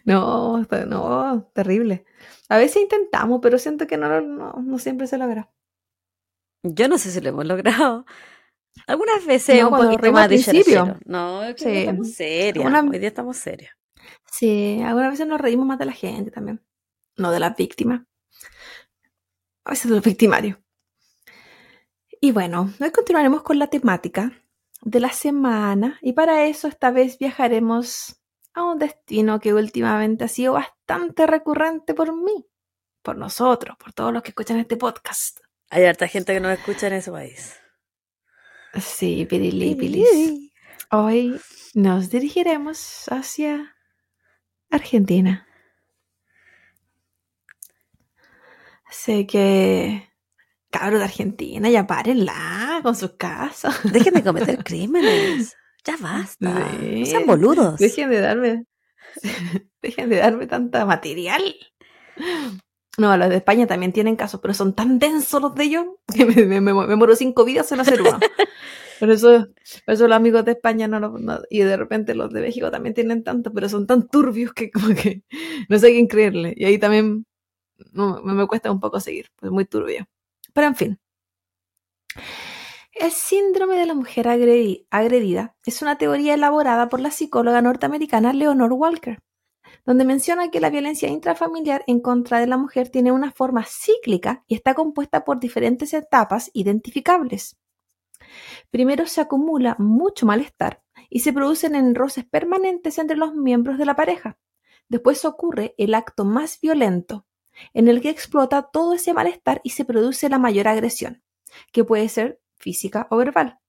[0.05, 2.05] no, no, terrible.
[2.49, 5.49] A veces intentamos, pero siento que no, lo- no, no siempre se logra.
[6.63, 8.05] Yo no sé si lo hemos logrado.
[8.87, 10.99] Algunas veces No, un poquito más al principio.
[11.05, 11.77] No, es que Sí.
[11.77, 12.73] estamos serias.
[12.91, 13.71] Hoy día estamos serias.
[14.31, 16.61] Sí, algunas veces nos reímos más de la gente también.
[17.17, 18.01] No de las víctimas.
[19.63, 20.57] A veces de los victimarios.
[22.21, 24.31] Y bueno, hoy continuaremos con la temática
[24.81, 28.21] de la semana y para eso esta vez viajaremos
[28.53, 32.45] a un destino que últimamente ha sido bastante recurrente por mí,
[33.01, 35.39] por nosotros, por todos los que escuchan este podcast.
[35.69, 37.59] Hay harta gente que nos escucha en ese país.
[38.79, 40.51] Sí, pirilipilis.
[40.91, 41.39] Hoy
[41.73, 43.75] nos dirigiremos hacia
[44.69, 45.47] Argentina.
[48.89, 50.09] Sé que
[50.69, 53.75] cabros de Argentina, ya párenla con sus casos.
[53.91, 55.55] Dejen de cometer crímenes.
[55.83, 56.69] Ya basta.
[56.79, 56.99] Sí.
[56.99, 57.79] No sean boludos.
[57.79, 58.65] Dejen de darme.
[59.81, 61.55] Dejen de darme tanta material.
[62.97, 66.25] No, los de España también tienen casos, pero son tan densos los de ellos que
[66.25, 68.19] me, me, muero cinco vidas en hacer uno.
[68.99, 69.47] Por eso,
[69.85, 72.71] por eso los amigos de España no, lo- no- y de repente los de México
[72.71, 75.23] también tienen tanto, pero son tan turbios que como que
[75.69, 76.53] no sé a quién creerle.
[76.55, 77.25] Y ahí también
[77.93, 80.07] no, me, me cuesta un poco seguir, pues muy turbio.
[80.53, 80.99] Pero en fin.
[82.93, 88.33] El síndrome de la mujer agredi- agredida es una teoría elaborada por la psicóloga norteamericana
[88.33, 89.19] Leonor Walker,
[89.85, 94.43] donde menciona que la violencia intrafamiliar en contra de la mujer tiene una forma cíclica
[94.47, 97.57] y está compuesta por diferentes etapas identificables.
[98.71, 103.95] Primero se acumula mucho malestar y se producen enroces permanentes entre los miembros de la
[103.95, 104.39] pareja.
[104.89, 107.25] Después ocurre el acto más violento,
[107.73, 111.23] en el que explota todo ese malestar y se produce la mayor agresión,
[111.71, 113.59] que puede ser física o verbal.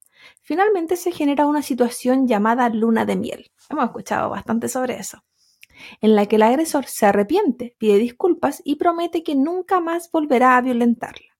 [0.40, 3.50] Finalmente se genera una situación llamada luna de miel.
[3.68, 5.22] Hemos escuchado bastante sobre eso.
[6.00, 10.56] En la que el agresor se arrepiente, pide disculpas y promete que nunca más volverá
[10.56, 11.36] a violentarla.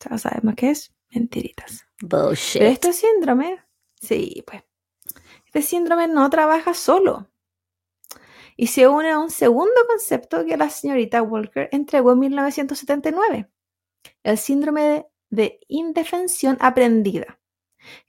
[0.00, 0.94] ¿Ya sabemos qué es?
[1.10, 1.86] Mentiritas.
[2.00, 2.60] Bullshit.
[2.60, 3.60] Pero este síndrome,
[4.00, 4.62] sí, pues,
[5.46, 7.28] este síndrome no trabaja solo.
[8.56, 13.50] Y se une a un segundo concepto que la señorita Walker entregó en 1979,
[14.22, 17.40] el síndrome de, de indefensión aprendida,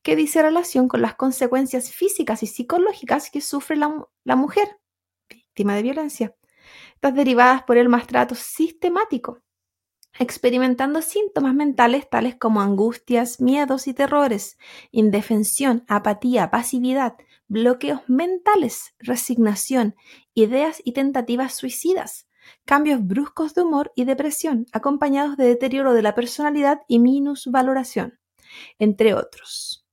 [0.02, 4.80] que dice relación con las consecuencias físicas y psicológicas que sufre la, mu- la mujer,
[5.30, 6.36] víctima de violencia,
[6.96, 9.40] estas derivadas por el maltrato sistemático
[10.20, 14.58] experimentando síntomas mentales tales como angustias, miedos y terrores,
[14.92, 17.16] indefensión, apatía, pasividad,
[17.48, 19.96] bloqueos mentales, resignación,
[20.36, 22.28] ideas y tentativas suicidas,
[22.66, 28.20] cambios bruscos de humor y depresión, acompañados de deterioro de la personalidad y minusvaloración,
[28.80, 29.86] entre otros.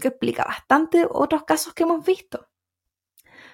[0.00, 2.48] Que explica bastante otros casos que hemos visto.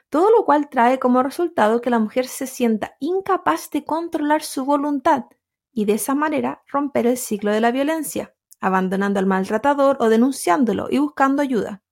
[0.09, 4.65] Todo lo cual trae como resultado que la mujer se sienta incapaz de controlar su
[4.65, 5.25] voluntad
[5.73, 10.89] y de esa manera romper el ciclo de la violencia, abandonando al maltratador o denunciándolo
[10.91, 11.83] y buscando ayuda.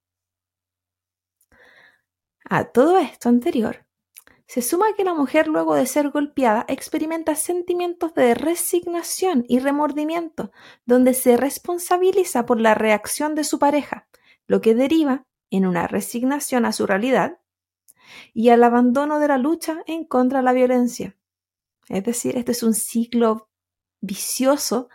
[2.47, 3.84] A todo esto anterior,
[4.47, 10.51] se suma que la mujer luego de ser golpeada experimenta sentimientos de resignación y remordimiento,
[10.85, 14.07] donde se responsabiliza por la reacción de su pareja,
[14.45, 17.39] lo que deriva en una resignación a su realidad
[18.33, 21.17] y al abandono de la lucha en contra de la violencia.
[21.89, 23.49] Es decir, este es un ciclo
[24.01, 24.89] vicioso,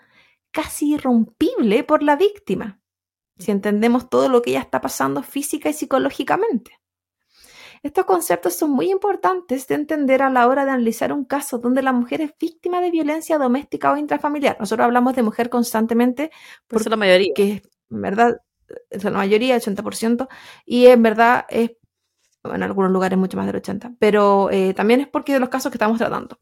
[0.53, 2.81] casi irrompible por la víctima,
[3.39, 6.80] si entendemos todo lo que ella está pasando física y psicológicamente.
[7.83, 11.83] Estos conceptos son muy importantes de entender a la hora de analizar un caso donde
[11.83, 14.59] la mujer es víctima de violencia doméstica o intrafamiliar.
[14.61, 16.31] Nosotros hablamos de mujer constantemente
[16.67, 17.29] Por eso la mayoría.
[17.29, 18.41] porque en verdad
[18.91, 20.29] es la mayoría, el 80%,
[20.65, 21.73] y en verdad es,
[22.45, 25.71] en algunos lugares mucho más del 80%, pero eh, también es porque de los casos
[25.73, 26.39] que estamos tratando.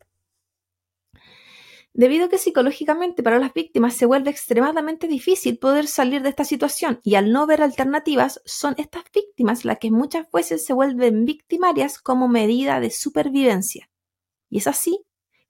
[1.99, 6.45] Debido a que psicológicamente para las víctimas se vuelve extremadamente difícil poder salir de esta
[6.45, 11.25] situación y al no ver alternativas, son estas víctimas las que muchas veces se vuelven
[11.25, 13.91] victimarias como medida de supervivencia.
[14.49, 15.05] Y es así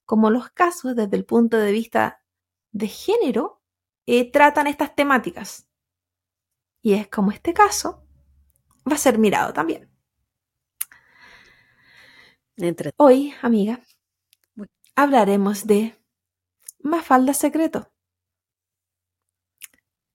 [0.07, 2.25] como los casos desde el punto de vista
[2.73, 3.61] de género
[4.07, 5.69] eh, tratan estas temáticas.
[6.81, 8.07] Y es como este caso
[8.91, 9.91] va a ser mirado también.
[12.97, 13.83] Hoy, amiga,
[14.97, 15.98] hablaremos de
[16.89, 17.93] Mafalda Secreto.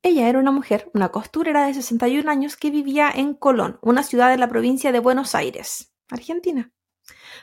[0.01, 4.31] Ella era una mujer, una costurera de 61 años que vivía en Colón, una ciudad
[4.31, 6.73] de la provincia de Buenos Aires, Argentina.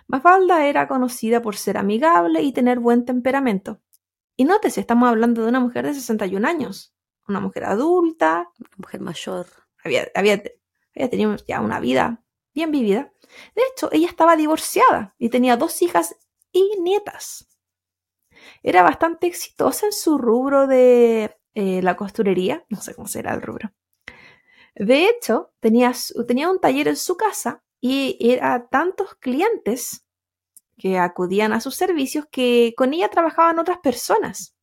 [0.08, 3.80] Mafalda era conocida por ser amigable y tener buen temperamento.
[4.36, 6.92] Y nótese, estamos hablando de una mujer de 61 años,
[7.28, 9.46] una mujer adulta, una mujer mayor.
[9.84, 10.42] había, había,
[10.94, 13.12] había tenido ya una vida bien vivida.
[13.54, 16.16] De hecho, ella estaba divorciada y tenía dos hijas
[16.52, 17.49] y nietas.
[18.62, 23.42] Era bastante exitosa en su rubro de eh, la costurería, no sé cómo será el
[23.42, 23.72] rubro.
[24.74, 25.92] De hecho, tenía,
[26.26, 30.04] tenía un taller en su casa y era tantos clientes
[30.78, 34.56] que acudían a sus servicios que con ella trabajaban otras personas.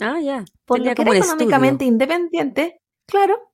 [0.00, 0.44] Ah, ya.
[0.64, 1.92] Por Tenía lo que como era económicamente estudio.
[1.92, 3.49] independiente, claro.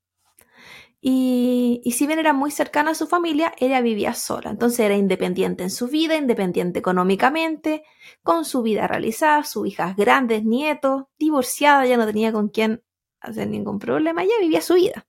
[1.01, 4.51] Y, si bien era muy cercana a su familia, ella vivía sola.
[4.51, 7.85] Entonces era independiente en su vida, independiente económicamente,
[8.23, 12.83] con su vida realizada, sus hijas grandes, nietos, divorciada, ya no tenía con quién
[13.21, 15.07] hacer ningún problema, ella vivía su vida.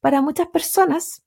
[0.00, 1.24] Para muchas personas,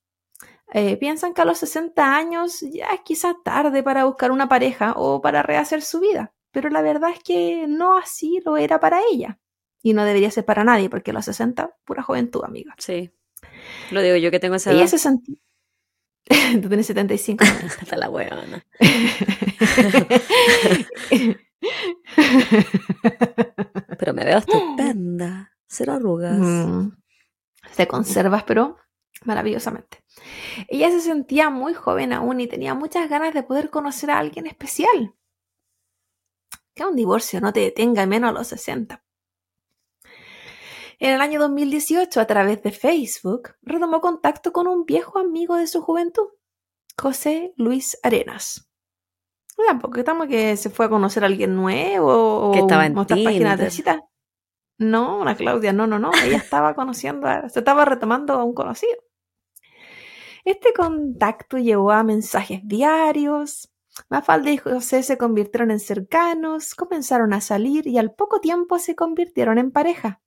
[0.72, 4.94] eh, piensan que a los 60 años ya es quizás tarde para buscar una pareja
[4.96, 9.00] o para rehacer su vida, pero la verdad es que no así lo era para
[9.12, 9.38] ella.
[9.82, 12.74] Y no debería ser para nadie, porque a los 60, pura juventud, amiga.
[12.78, 13.10] Sí.
[13.90, 14.88] Lo digo yo que tengo esa Ella edad.
[14.88, 15.36] se sentía...
[16.62, 17.76] Tú tienes 75 años.
[17.82, 18.64] Hasta la huevona.
[23.98, 25.52] Pero me veo estupenda.
[25.66, 26.38] Cero arrugas.
[26.38, 26.90] Mm.
[27.76, 28.76] Te conservas, pero
[29.24, 30.04] maravillosamente.
[30.68, 34.46] Ella se sentía muy joven aún y tenía muchas ganas de poder conocer a alguien
[34.46, 35.14] especial.
[36.74, 39.01] Que un divorcio no te detenga menos a los 60.
[41.04, 45.66] En el año 2018, a través de Facebook, retomó contacto con un viejo amigo de
[45.66, 46.28] su juventud,
[46.96, 48.70] José Luis Arenas.
[49.66, 53.18] Tampoco estamos que se fue a conocer a alguien nuevo o Que estaba en otras
[53.18, 54.00] páginas de cita.
[54.78, 56.12] No, la Claudia, no, no, no.
[56.24, 58.94] Ella estaba conociendo, a- se estaba retomando a un conocido.
[60.44, 63.72] Este contacto llevó a mensajes diarios.
[64.08, 68.94] Mafalda y José se convirtieron en cercanos, comenzaron a salir y al poco tiempo se
[68.94, 70.20] convirtieron en pareja.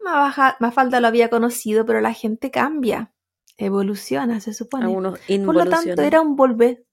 [0.00, 3.12] Mabaja- Mafalda lo había conocido, pero la gente cambia,
[3.56, 4.84] evoluciona, se supone.
[4.86, 6.84] Algunos Por lo tanto, era un volver.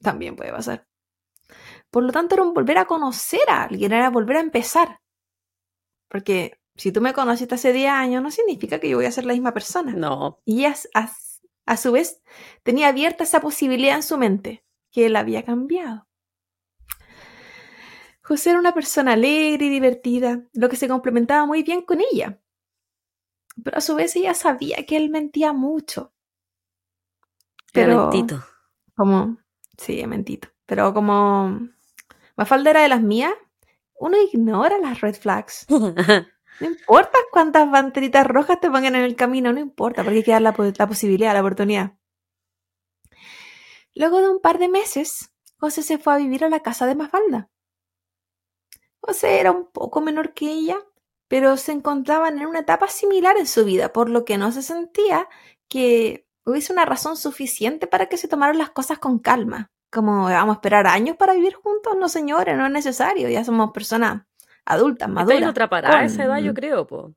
[0.00, 0.86] También puede pasar.
[1.90, 5.00] Por lo tanto, era un volver a conocer a alguien, era volver a empezar.
[6.08, 9.24] Porque si tú me conociste hace 10 años, no significa que yo voy a ser
[9.24, 9.92] la misma persona.
[9.92, 10.40] No.
[10.44, 11.10] Y ella, a,
[11.66, 12.22] a su vez,
[12.62, 16.06] tenía abierta esa posibilidad en su mente, que él había cambiado.
[18.22, 22.38] José era una persona alegre y divertida, lo que se complementaba muy bien con ella.
[23.62, 26.12] Pero a su vez ella sabía que él mentía mucho.
[27.72, 28.44] Pero- mentito.
[28.96, 29.38] Como,
[29.76, 30.48] sí, mentito.
[30.66, 31.68] Pero como
[32.36, 33.32] Mafalda era de las mías,
[33.94, 35.66] uno ignora las red flags.
[36.60, 40.32] No importa cuántas banderitas rojas te pongan en el camino, no importa, porque hay que
[40.32, 41.92] dar la, la posibilidad, la oportunidad.
[43.94, 46.96] Luego de un par de meses, José se fue a vivir a la casa de
[46.96, 47.48] Mafalda.
[49.00, 50.78] José era un poco menor que ella,
[51.28, 54.62] pero se encontraban en una etapa similar en su vida, por lo que no se
[54.62, 55.28] sentía
[55.68, 59.70] que hubiese una razón suficiente para que se tomaran las cosas con calma.
[59.90, 63.70] Como vamos a esperar años para vivir juntos, no señores, no es necesario, ya somos
[63.72, 64.22] personas
[64.64, 65.50] adultas, Está en maduras.
[65.50, 67.14] otra parada con- esa edad, yo creo, po.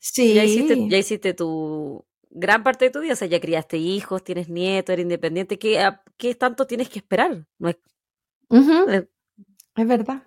[0.00, 0.34] Sí.
[0.34, 4.22] Ya hiciste, ya hiciste tu gran parte de tu vida, o sea, ya criaste hijos,
[4.22, 5.58] tienes nietos, eres independiente.
[5.58, 7.46] ¿Qué, a- qué tanto tienes que esperar?
[7.58, 7.78] No es,
[8.50, 9.08] Ujú, eh,
[9.76, 10.22] Es verdad.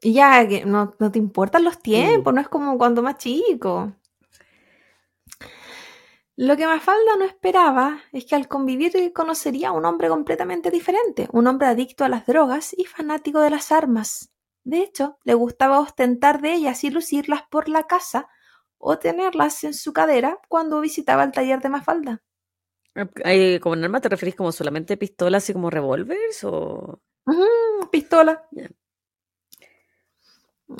[0.00, 3.92] Y ya que no, no te importan los tiempos, no es como cuando más chico.
[6.36, 11.28] Lo que Mafalda no esperaba es que al convivir conocería a un hombre completamente diferente,
[11.32, 14.30] un hombre adicto a las drogas y fanático de las armas.
[14.62, 18.28] De hecho, le gustaba ostentar de ellas y lucirlas por la casa
[18.78, 22.22] o tenerlas en su cadera cuando visitaba el taller de Mafalda.
[23.24, 27.00] ¿hay- ¿Como en arma te referís como solamente pistolas así como revólveres o...?
[27.90, 28.46] Pistola.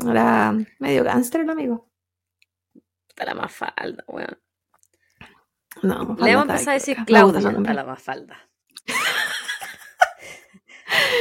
[0.06, 1.88] Era medio gánster el amigo.
[3.08, 4.38] Está la mafalda, weón.
[5.82, 8.36] No, Mafalda Le vamos a empezar a decir Claudia a la mafalda.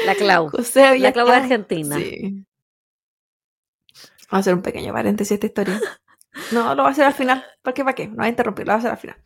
[0.05, 0.49] la Clau.
[0.49, 1.95] José La Clau de Argentina.
[1.97, 2.45] Sí.
[4.29, 5.79] Vamos a hacer un pequeño paréntesis a esta historia.
[6.51, 7.43] No, lo va a hacer al final.
[7.61, 7.83] ¿Por qué?
[7.83, 8.07] ¿Para qué?
[8.07, 9.17] No va a interrumpir, lo va a hacer al final.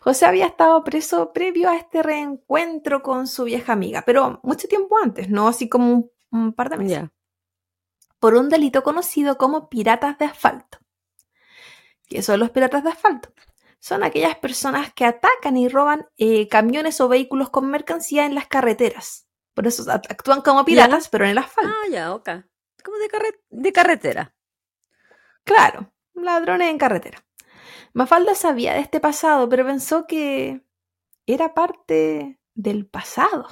[0.00, 4.96] José había estado preso previo a este reencuentro con su vieja amiga, pero mucho tiempo
[5.02, 7.12] antes, no así como un, un par de meses, Ya.
[8.18, 10.78] Por un delito conocido como piratas de asfalto.
[12.08, 13.32] ¿Qué son los piratas de asfalto?
[13.80, 18.46] Son aquellas personas que atacan y roban eh, camiones o vehículos con mercancía en las
[18.48, 19.26] carreteras.
[19.54, 21.70] Por eso act- actúan como piratas, pero en el asfalto.
[21.70, 22.28] Ah, ya, ok.
[22.84, 24.34] Como de, carre- de carretera.
[25.44, 27.24] Claro, ladrones en carretera.
[27.92, 30.62] Mafalda sabía de este pasado, pero pensó que
[31.26, 33.46] era parte del pasado.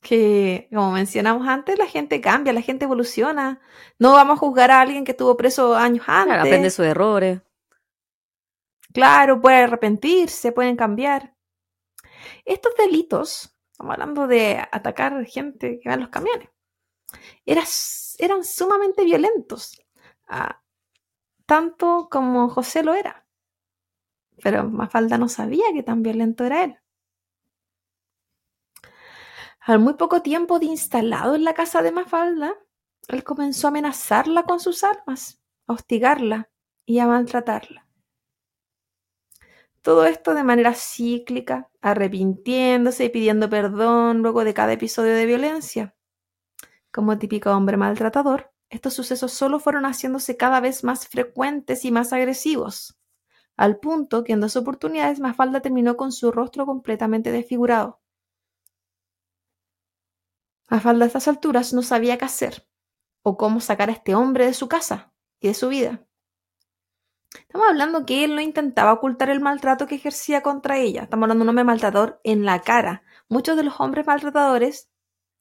[0.00, 3.60] Que, como mencionamos antes, la gente cambia, la gente evoluciona.
[3.98, 6.26] No vamos a juzgar a alguien que estuvo preso años antes.
[6.34, 7.42] Claro, aprende sus errores.
[8.92, 11.34] Claro, puede arrepentirse, pueden cambiar.
[12.44, 16.48] Estos delitos, estamos hablando de atacar gente que va en los camiones,
[17.46, 17.64] era-
[18.18, 19.80] eran sumamente violentos,
[20.28, 20.62] ah,
[21.46, 23.26] tanto como José lo era.
[24.42, 26.78] pero Mafalda no sabía que tan violento era él.
[29.60, 32.54] Al muy poco tiempo de instalado en la casa de Mafalda,
[33.08, 36.50] él comenzó a amenazarla con sus armas, a hostigarla
[36.86, 37.86] y a maltratarla.
[39.82, 45.94] Todo esto de manera cíclica, arrepintiéndose y pidiendo perdón luego de cada episodio de violencia.
[46.90, 52.12] Como típico hombre maltratador, estos sucesos solo fueron haciéndose cada vez más frecuentes y más
[52.12, 52.98] agresivos,
[53.56, 58.00] al punto que en dos oportunidades Mafalda terminó con su rostro completamente desfigurado.
[60.70, 62.66] Mafalda a estas alturas no sabía qué hacer
[63.22, 66.06] o cómo sacar a este hombre de su casa y de su vida.
[67.32, 71.02] Estamos hablando que él no intentaba ocultar el maltrato que ejercía contra ella.
[71.02, 73.02] Estamos hablando de un hombre maltratador en la cara.
[73.28, 74.88] Muchos de los hombres maltratadores.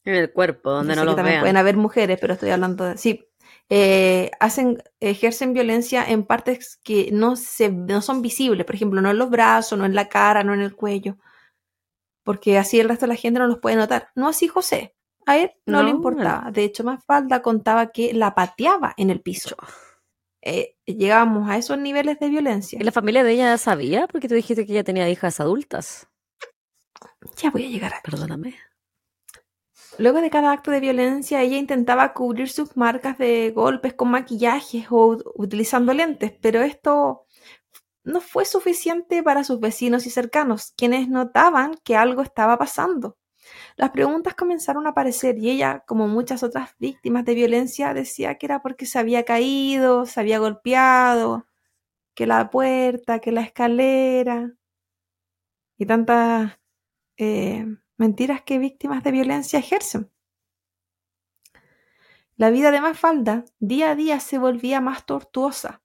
[0.03, 1.41] En el cuerpo, donde no, sé que los también vean.
[1.43, 2.97] pueden haber mujeres, pero estoy hablando de.
[2.97, 3.27] Sí.
[3.69, 8.65] eh, hacen, ejercen violencia en partes que no, se, no son visibles.
[8.65, 11.17] Por ejemplo, no en los brazos, no en la cara, no en el cuello.
[12.23, 14.09] Porque así el resto de la gente no los puede notar.
[14.15, 14.95] No así José.
[15.29, 16.49] A él no, le importaba.
[16.51, 19.55] De hecho, Mafalda contaba que la pateaba en el piso.
[20.41, 22.79] Eh, llegábamos a esos niveles de violencia.
[22.79, 24.07] ¿Y la familia de ella sabía?
[24.07, 26.07] Porque tú dijiste que ella tenía hijas adultas.
[27.37, 28.55] Ya voy a llegar a Perdóname.
[29.99, 34.87] Luego de cada acto de violencia, ella intentaba cubrir sus marcas de golpes con maquillajes
[34.89, 37.27] o ut- utilizando lentes, pero esto
[38.03, 43.18] no fue suficiente para sus vecinos y cercanos, quienes notaban que algo estaba pasando.
[43.79, 48.45] Las preguntas comenzaron a aparecer y ella, como muchas otras víctimas de violencia, decía que
[48.45, 51.47] era porque se había caído, se había golpeado,
[52.13, 54.51] que la puerta, que la escalera
[55.77, 56.59] y tantas
[57.15, 57.65] eh,
[57.95, 60.11] mentiras que víctimas de violencia ejercen.
[62.35, 65.81] La vida de Mafalda día a día se volvía más tortuosa.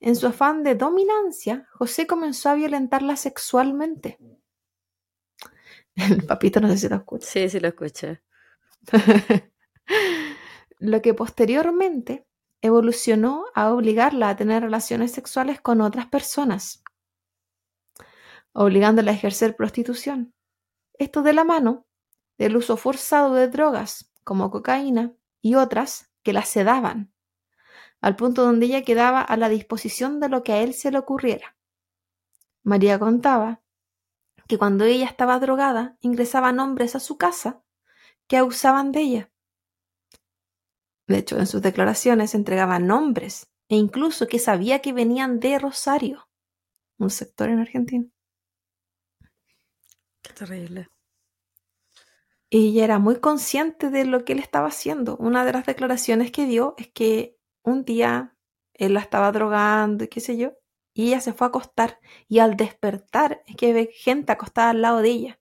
[0.00, 4.18] En su afán de dominancia, José comenzó a violentarla sexualmente.
[5.96, 7.26] El papito no sé si lo escucha.
[7.26, 8.22] Sí, sí lo escuché.
[10.78, 12.26] Lo que posteriormente
[12.60, 16.82] evolucionó a obligarla a tener relaciones sexuales con otras personas,
[18.52, 20.34] obligándola a ejercer prostitución.
[20.94, 21.86] Esto de la mano
[22.38, 27.12] del uso forzado de drogas como cocaína y otras que la sedaban,
[28.00, 30.98] al punto donde ella quedaba a la disposición de lo que a él se le
[30.98, 31.56] ocurriera.
[32.62, 33.62] María contaba
[34.48, 37.62] que cuando ella estaba drogada ingresaban hombres a su casa
[38.26, 39.32] que abusaban de ella.
[41.06, 46.28] De hecho, en sus declaraciones entregaba nombres e incluso que sabía que venían de Rosario,
[46.98, 48.06] un sector en Argentina.
[50.22, 50.88] Qué terrible.
[52.48, 55.16] Y ella era muy consciente de lo que él estaba haciendo.
[55.16, 58.36] Una de las declaraciones que dio es que un día
[58.74, 60.54] él la estaba drogando y qué sé yo,
[60.94, 64.82] y ella se fue a acostar y al despertar es que ve gente acostada al
[64.82, 65.40] lado de ella.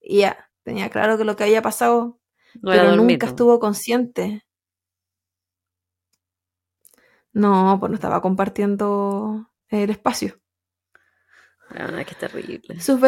[0.00, 2.20] Y ya tenía claro que lo que había pasado,
[2.62, 3.04] No pero dormido.
[3.14, 4.44] nunca estuvo consciente.
[7.32, 10.40] No, pues no estaba compartiendo el espacio.
[11.70, 12.80] Ah, qué terrible.
[12.80, 13.00] Sus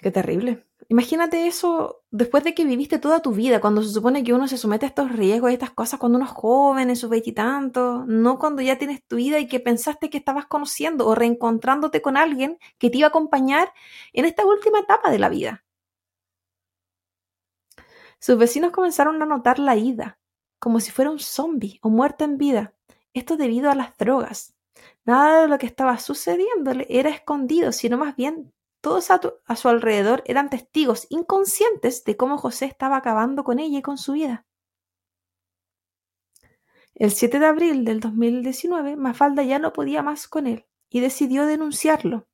[0.00, 0.66] Qué terrible.
[0.88, 4.58] Imagínate eso después de que viviste toda tu vida, cuando se supone que uno se
[4.58, 8.38] somete a estos riesgos y estas cosas cuando uno es joven, en sus veintitantos, no
[8.38, 12.58] cuando ya tienes tu vida y que pensaste que estabas conociendo o reencontrándote con alguien
[12.78, 13.72] que te iba a acompañar
[14.12, 15.64] en esta última etapa de la vida.
[18.18, 20.18] Sus vecinos comenzaron a notar la ida,
[20.58, 22.74] como si fuera un zombie o muerto en vida.
[23.14, 24.54] Esto debido a las drogas.
[25.04, 30.22] Nada de lo que estaba sucediéndole era escondido, sino más bien todos a, su alrededor
[30.26, 34.44] eran testigos inconscientes de cómo José estaba acabando con ella y con su vida.
[36.94, 41.46] El 7 de abril del 2019, Mafalda ya no podía más con él y decidió
[41.46, 42.26] denunciarlo.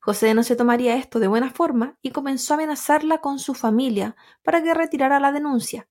[0.00, 4.16] José no se tomaría esto de buena forma y comenzó a amenazarla con su familia
[4.42, 5.88] para que retirara la denuncia.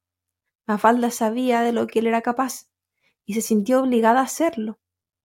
[0.65, 2.71] Mafalda sabía de lo que él era capaz
[3.23, 4.79] y se sintió obligada a hacerlo.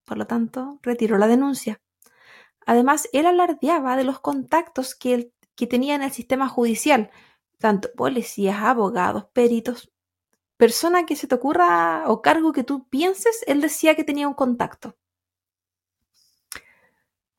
[0.04, 1.80] Por lo tanto, retiró la denuncia.
[2.66, 7.10] Además, él alardeaba de los contactos que, que tenía en el sistema judicial,
[7.58, 9.92] tanto policías, abogados, peritos,
[10.56, 14.34] persona que se te ocurra o cargo que tú pienses, él decía que tenía un
[14.34, 14.96] contacto.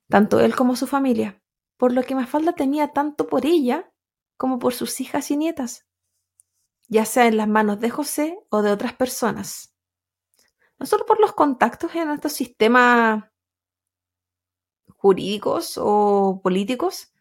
[0.08, 1.40] Tanto él como su familia,
[1.76, 3.90] por lo que Mafalda temía tanto por ella
[4.36, 5.86] como por sus hijas y nietas,
[6.88, 9.74] ya sea en las manos de José o de otras personas.
[10.78, 13.31] No solo por los contactos en estos sistemas
[15.02, 17.12] jurídicos o políticos,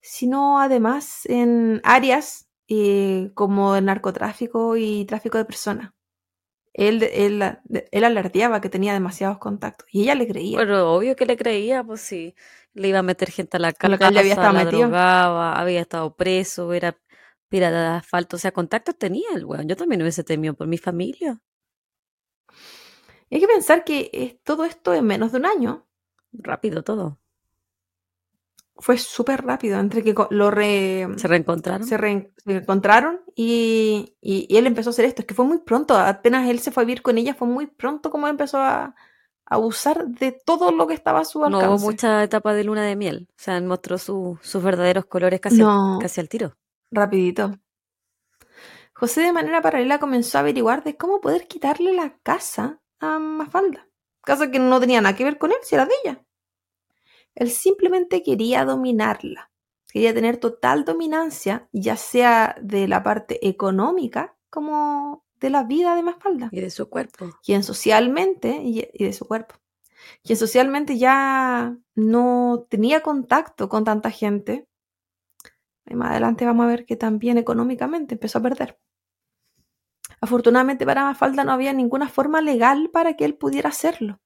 [0.00, 5.92] sino además en áreas eh, como el narcotráfico y tráfico de personas.
[6.72, 7.42] él, él,
[7.92, 10.56] él alardeaba que tenía demasiados contactos y ella le creía.
[10.58, 12.34] Bueno, obvio que le creía, pues sí.
[12.74, 14.82] Le iba a meter gente a la casa, él ya había estado la metido.
[14.82, 16.98] drogaba, había estado preso, era
[17.48, 18.36] pirata de asfalto.
[18.36, 19.68] O sea, contactos tenía el weón.
[19.68, 21.40] Yo también hubiese temido por mi familia.
[23.28, 25.89] Y hay que pensar que todo esto en menos de un año
[26.32, 27.18] Rápido todo.
[28.82, 31.86] fue súper rápido, entre que lo re- ¿Se reencontraron?
[31.86, 35.20] se re- se encontraron y, y- y él empezó a hacer esto.
[35.20, 37.66] Es que fue muy pronto, apenas él se fue a vivir con ella, fue muy
[37.66, 38.94] pronto como él empezó a, a
[39.44, 41.66] abusar de todo lo que estaba a su No alcance.
[41.68, 43.28] hubo mucha etapa de luna de miel.
[43.32, 45.96] O sea, mostró su- sus verdaderos colores casi, No.
[45.96, 46.56] al, casi al tiro.
[46.90, 47.52] Rapidito.
[48.94, 53.86] José de manera paralela comenzó a averiguar de cómo poder quitarle la casa a Mafalda.
[54.22, 56.24] Casa que no tenía nada que ver con él, si era de ella.
[57.34, 59.50] Él simplemente quería dominarla.
[59.92, 66.02] Quería tener total dominancia, ya sea de la parte económica como de la vida de
[66.02, 66.48] Mafalda.
[66.52, 67.30] Y de su cuerpo.
[67.42, 69.56] Quien socialmente, y, y de su cuerpo,
[70.22, 74.66] quien socialmente ya no tenía contacto con tanta gente.
[75.86, 78.78] Y más adelante vamos a ver que también económicamente empezó a perder.
[80.20, 84.20] Afortunadamente para Mafalda no había ninguna forma legal para que él pudiera hacerlo.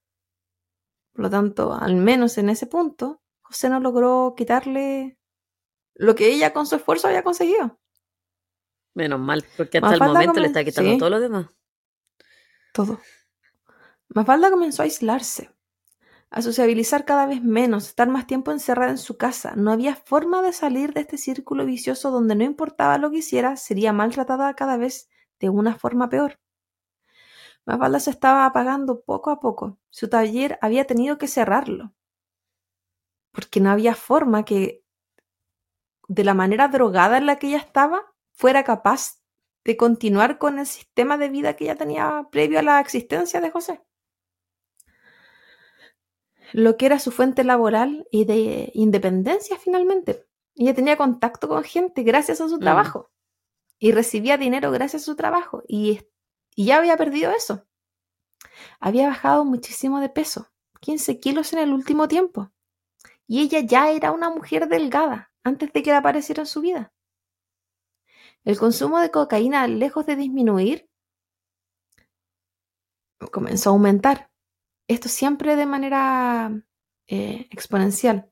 [1.13, 5.17] Por lo tanto, al menos en ese punto, José no logró quitarle
[5.95, 7.79] lo que ella con su esfuerzo había conseguido.
[8.95, 10.99] Menos mal, porque hasta el momento le está quitando sí.
[10.99, 11.47] todo lo demás.
[12.73, 13.01] Todo.
[14.09, 15.51] Mafalda comenzó a aislarse,
[16.31, 19.55] a sociabilizar cada vez menos, estar más tiempo encerrada en su casa.
[19.57, 23.57] No había forma de salir de este círculo vicioso donde no importaba lo que hiciera,
[23.57, 25.09] sería maltratada cada vez
[25.45, 26.41] de una forma peor.
[27.67, 29.79] Mafalda se estaba apagando poco a poco.
[29.91, 31.93] Su taller había tenido que cerrarlo.
[33.31, 34.83] Porque no había forma que,
[36.09, 39.21] de la manera drogada en la que ella estaba, fuera capaz
[39.65, 43.51] de continuar con el sistema de vida que ella tenía previo a la existencia de
[43.51, 43.83] José.
[46.53, 50.27] Lo que era su fuente laboral y de independencia finalmente.
[50.55, 53.11] Ella tenía contacto con gente gracias a su Mm.
[53.79, 56.01] Y recibía dinero gracias a su trabajo y,
[56.57, 57.67] ya había perdido eso.
[58.79, 62.53] Había bajado muchísimo de peso, 15 kilos en el último tiempo.
[63.27, 66.93] Y ella ya era una mujer delgada antes de que él apareciera en su vida.
[68.45, 70.89] El consumo de cocaína, lejos de disminuir,
[73.33, 74.31] comenzó a aumentar.
[74.87, 76.53] Esto siempre de manera
[77.09, 78.31] eh, exponencial.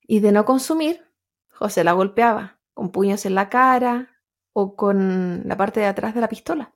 [0.00, 1.06] Y de no consumir,
[1.50, 4.20] José la golpeaba con puños en la cara
[4.52, 6.74] o con la parte de atrás de la pistola.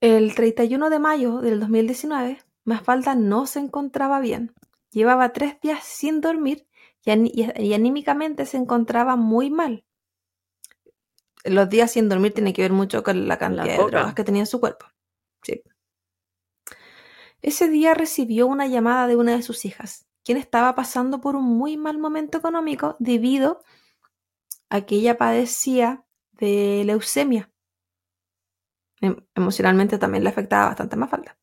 [0.00, 4.54] El 31 de mayo del 2019, Mafalda no se encontraba bien.
[4.90, 6.66] Llevaba tres días sin dormir
[7.04, 9.84] y, aní- y- y anímicamente se encontraba muy mal.
[11.44, 14.42] Los días sin dormir tienen que ver mucho con la cantidad de drogas que tenía
[14.42, 14.86] en su cuerpo.
[15.42, 15.62] Sí.
[17.42, 21.44] Ese día recibió una llamada de una de sus hijas, quien estaba pasando por un
[21.44, 23.62] muy mal momento económico debido
[24.70, 27.50] a que ella padecía de leucemia.
[29.00, 31.38] Em- emocionalmente también le afectaba bastante a Mafalda.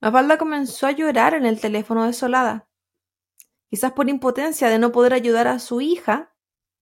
[0.00, 2.68] Mafalda comenzó a llorar en el teléfono desolada,
[3.70, 6.34] quizás por impotencia de no poder ayudar a su hija,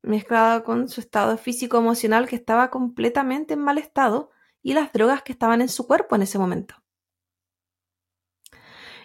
[0.02, 4.30] mezclada con su estado físico emocional que estaba completamente en mal estado
[4.62, 6.83] y las drogas que estaban en su cuerpo en ese momento.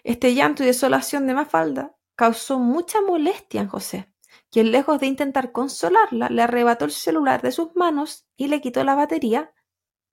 [0.09, 4.11] Este llanto y desolación de Mafalda causó mucha molestia en José,
[4.49, 8.83] quien lejos de intentar consolarla, le arrebató el celular de sus manos y le quitó
[8.83, 9.53] la batería,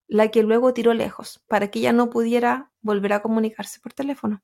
[0.07, 4.43] la que luego tiró lejos, para que ella no pudiera volver a comunicarse por teléfono.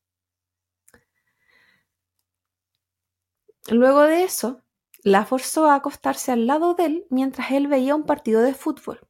[3.68, 4.64] Luego de eso,
[5.04, 9.06] la forzó a acostarse al lado de él mientras él veía un partido de fútbol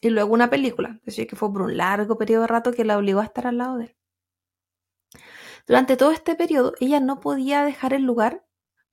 [0.00, 2.86] y luego una película, es decir, que fue por un largo periodo de rato que
[2.86, 3.96] la obligó a estar al lado de él.
[5.66, 8.44] Durante todo este periodo, ella no podía dejar el lugar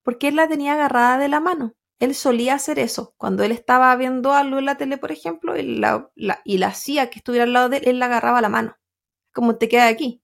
[0.04, 1.76] porque él la tenía agarrada de la mano.
[2.00, 3.14] Él solía hacer eso.
[3.18, 6.68] Cuando él estaba viendo algo en la tele, por ejemplo, y la, la- y la
[6.68, 8.78] hacía que estuviera al lado de él, él la agarraba la mano.
[9.34, 10.24] Como te queda aquí.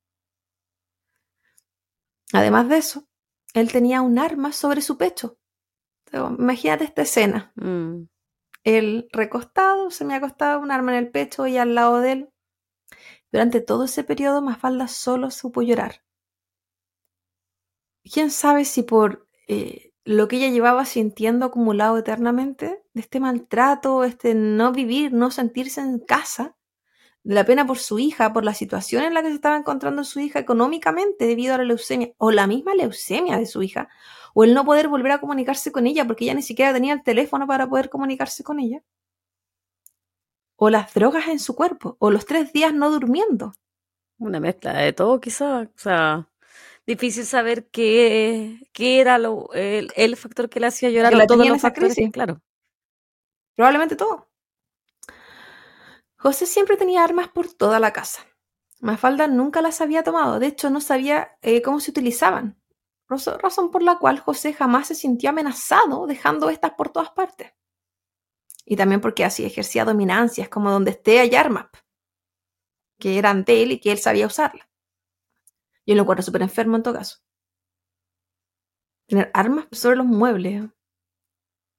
[2.34, 3.08] Además de eso,
[3.56, 5.39] él tenía un arma sobre su pecho.
[6.08, 7.54] Entonces, imagínate esta escena.
[7.56, 8.04] Mm.
[8.66, 12.30] Él recostado, semi-acostado, un arma en el pecho y al lado de él.
[13.32, 16.05] Durante todo ese periodo, Mafalda solo supo llorar.
[18.12, 24.03] ¿Quién sabe si por eh, lo que ella llevaba sintiendo acumulado eternamente, de este maltrato,
[24.03, 26.56] este no vivir, no sentirse en casa,
[27.24, 30.03] de la pena por su hija, por la situación en la que se estaba encontrando
[30.03, 33.89] su hija económicamente debido a la leucemia, o la misma leucemia de su hija,
[34.36, 37.03] o el no poder volver a comunicarse con ella porque ella ni siquiera tenía el
[37.03, 38.84] teléfono para poder comunicarse con ella.
[40.58, 43.53] o las drogas en su cuerpo, o los tres días no durmiendo.
[44.18, 45.68] Una mezcla de todo, quizás.
[45.68, 46.30] O sea,
[46.86, 51.28] difícil saber qué, qué era lo, el, el factor que le hacía llorar Que la
[51.28, 52.12] todos los factores, crisis.
[52.12, 52.42] claro.
[53.56, 54.30] Probablemente todo.
[56.18, 58.26] José siempre tenía armas por toda la casa.
[58.80, 62.62] Mafalda nunca las había tomado, de hecho no sabía eh, cómo se utilizaban,
[63.08, 67.54] razón por la cual José jamás se sintió amenazado dejando estas por todas partes.
[68.66, 71.68] Y también porque así ejercía dominancias, como donde esté hay armas,
[73.00, 74.68] que eran de él y que él sabía usarlas.
[75.86, 77.18] Yo lo encuentro súper enfermo en todo caso.
[79.08, 80.66] Tener armas sobre los muebles.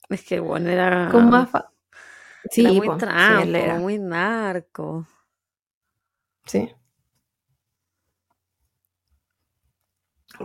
[0.09, 1.71] Es que bueno, era, Con más fa-
[2.51, 3.75] Sí, era muy po, trampo, era.
[3.79, 5.07] muy narco.
[6.47, 6.75] Sí.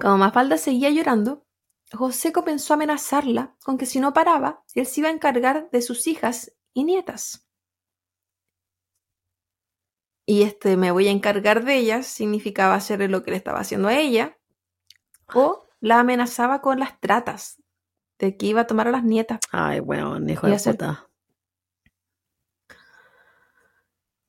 [0.02, 1.46] Como Mafalda seguía llorando,
[1.94, 5.82] José comenzó a amenazarla con que si no paraba, él se iba a encargar de
[5.82, 7.48] sus hijas y nietas.
[10.26, 13.88] Y este me voy a encargar de ellas significaba hacerle lo que le estaba haciendo
[13.88, 14.38] a ella,
[15.34, 17.62] o la amenazaba con las tratas,
[18.20, 19.40] de que iba a tomar a las nietas.
[19.52, 21.08] Ay, weón, hijo de hacer- puta.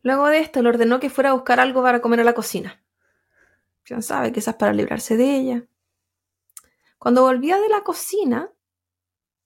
[0.03, 2.82] Luego de esto, le ordenó que fuera a buscar algo para comer a la cocina.
[3.84, 5.66] Quién sabe, quizás para librarse de ella.
[6.99, 8.51] Cuando volvía de la cocina,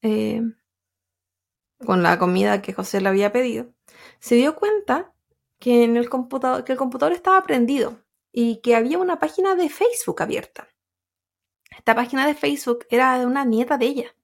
[0.02, 0.42] eh,
[1.84, 3.72] con la comida que José le había pedido,
[4.18, 5.12] se dio cuenta
[5.58, 9.68] que, en el computador, que el computador estaba prendido y que había una página de
[9.68, 10.68] Facebook abierta.
[11.70, 14.16] Esta página de Facebook era de una nieta de ella.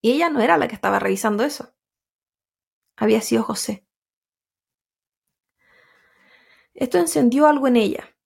[0.00, 1.74] Y ella no era la que estaba revisando eso.
[2.96, 3.86] Había sido José.
[6.74, 8.16] Esto encendió algo en ella,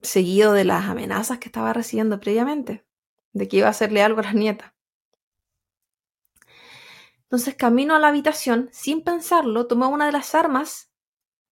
[0.00, 2.84] seguido de las amenazas que estaba recibiendo previamente,
[3.32, 4.72] de que iba a hacerle algo a las nietas.
[7.32, 10.92] Entonces, camino a la habitación, sin pensarlo, tomó una de las armas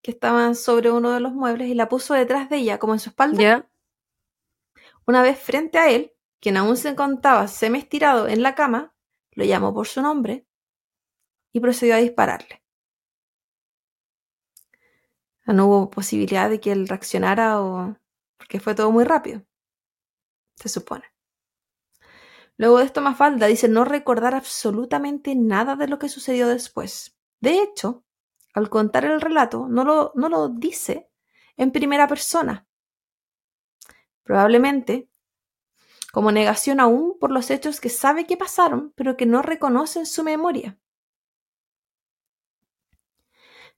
[0.03, 3.01] que estaban sobre uno de los muebles y la puso detrás de ella, como en
[3.01, 3.67] su espalda.
[5.07, 8.95] Una vez frente a él, quien aún se encontraba semi-estirado en la cama,
[9.33, 10.47] lo llamó por su nombre
[11.51, 12.63] y procedió a dispararle.
[15.47, 17.97] No hubo posibilidad de que él reaccionara o...
[18.37, 19.47] porque fue todo muy rápido,
[20.57, 21.10] se supone.
[22.61, 27.17] Luego de esto, Mafalda dice no recordar absolutamente nada de lo que sucedió después.
[27.41, 28.05] De hecho,
[28.53, 31.09] al contar el relato, no lo, no lo dice
[31.57, 32.67] en primera persona.
[34.25, 35.09] Probablemente
[36.13, 40.07] como negación aún por los hechos que sabe que pasaron, pero que no reconoce en
[40.07, 40.79] su memoria.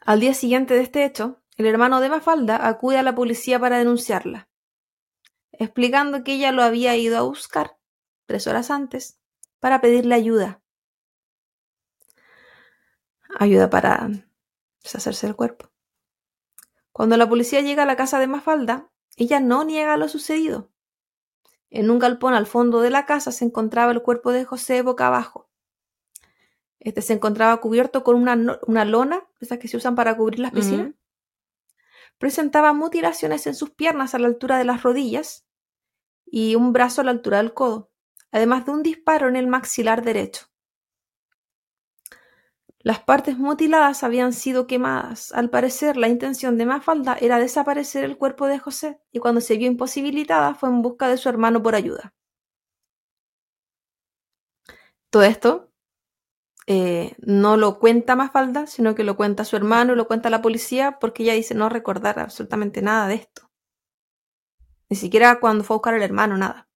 [0.00, 3.78] Al día siguiente de este hecho, el hermano de Mafalda acude a la policía para
[3.78, 4.48] denunciarla,
[5.52, 7.76] explicando que ella lo había ido a buscar
[8.32, 9.20] tres horas antes
[9.60, 10.62] para pedirle ayuda.
[13.38, 14.08] Ayuda para
[14.82, 15.70] deshacerse del cuerpo.
[16.92, 20.70] Cuando la policía llega a la casa de Mafalda, ella no niega lo sucedido.
[21.68, 25.08] En un galpón al fondo de la casa se encontraba el cuerpo de José boca
[25.08, 25.50] abajo.
[26.80, 30.52] Este se encontraba cubierto con una, una lona, esas que se usan para cubrir las
[30.52, 30.94] piscinas.
[32.16, 35.44] Presentaba mutilaciones en sus piernas a la altura de las rodillas
[36.24, 37.91] y un brazo a la altura del codo,
[38.32, 40.46] además de un disparo en el maxilar derecho.
[42.80, 45.30] Las partes mutiladas habían sido quemadas.
[45.32, 49.56] Al parecer, la intención de Mafalda era desaparecer el cuerpo de José, y cuando se
[49.56, 52.12] vio imposibilitada fue en busca de su hermano por ayuda.
[55.10, 55.70] Todo esto
[56.66, 60.42] eh, no lo cuenta Mafalda, sino que lo cuenta su hermano y lo cuenta la
[60.42, 63.50] policía, porque ella dice no recordar absolutamente nada de esto.
[64.88, 66.68] Ni siquiera cuando fue a buscar al hermano, nada.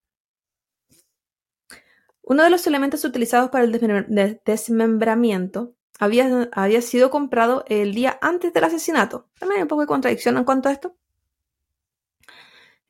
[2.29, 7.95] Uno de los elementos utilizados para el desmem- de- desmembramiento había, había sido comprado el
[7.95, 9.29] día antes del asesinato.
[9.39, 10.97] También hay un poco de contradicción en cuanto a esto.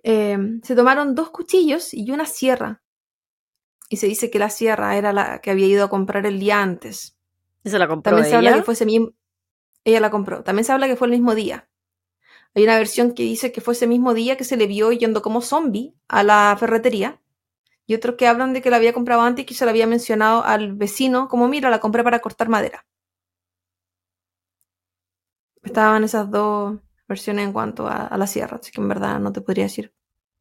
[0.02, 2.82] Eh, se tomaron dos cuchillos y una sierra.
[3.88, 6.62] Y se dice que la sierra era la que había ido a comprar el día
[6.62, 7.16] antes.
[7.62, 8.58] ¿Y se la compró También se habla ella?
[8.60, 9.10] que fue ese mismo.
[9.84, 10.42] Ella la compró.
[10.42, 11.68] También se habla que fue el mismo día.
[12.54, 15.20] Hay una versión que dice que fue ese mismo día que se le vio yendo
[15.22, 17.20] como zombie a la ferretería.
[17.86, 19.86] Y otros que hablan de que la había comprado antes y que se la había
[19.86, 22.84] mencionado al vecino, como mira, la compré para cortar madera.
[25.62, 26.78] Estaban esas dos
[27.08, 29.94] versiones en cuanto a, la sierra, así que en verdad no te podría decir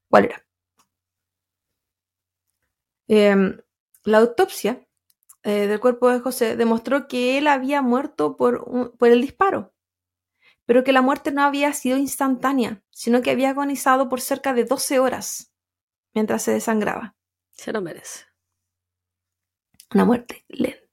[0.10, 0.46] cuál era.
[3.08, 3.58] Em,
[4.04, 4.88] la autopsia
[5.44, 9.74] eh, del cuerpo de José demostró que él había muerto por, por el disparo,
[10.66, 14.66] pero que la muerte no había sido instantánea, sino que había agonizado por cerca de
[14.66, 15.52] 12 horas
[16.14, 17.16] mientras se desangraba.
[17.56, 18.26] Se lo merece.
[19.94, 20.86] Una muerte lenta.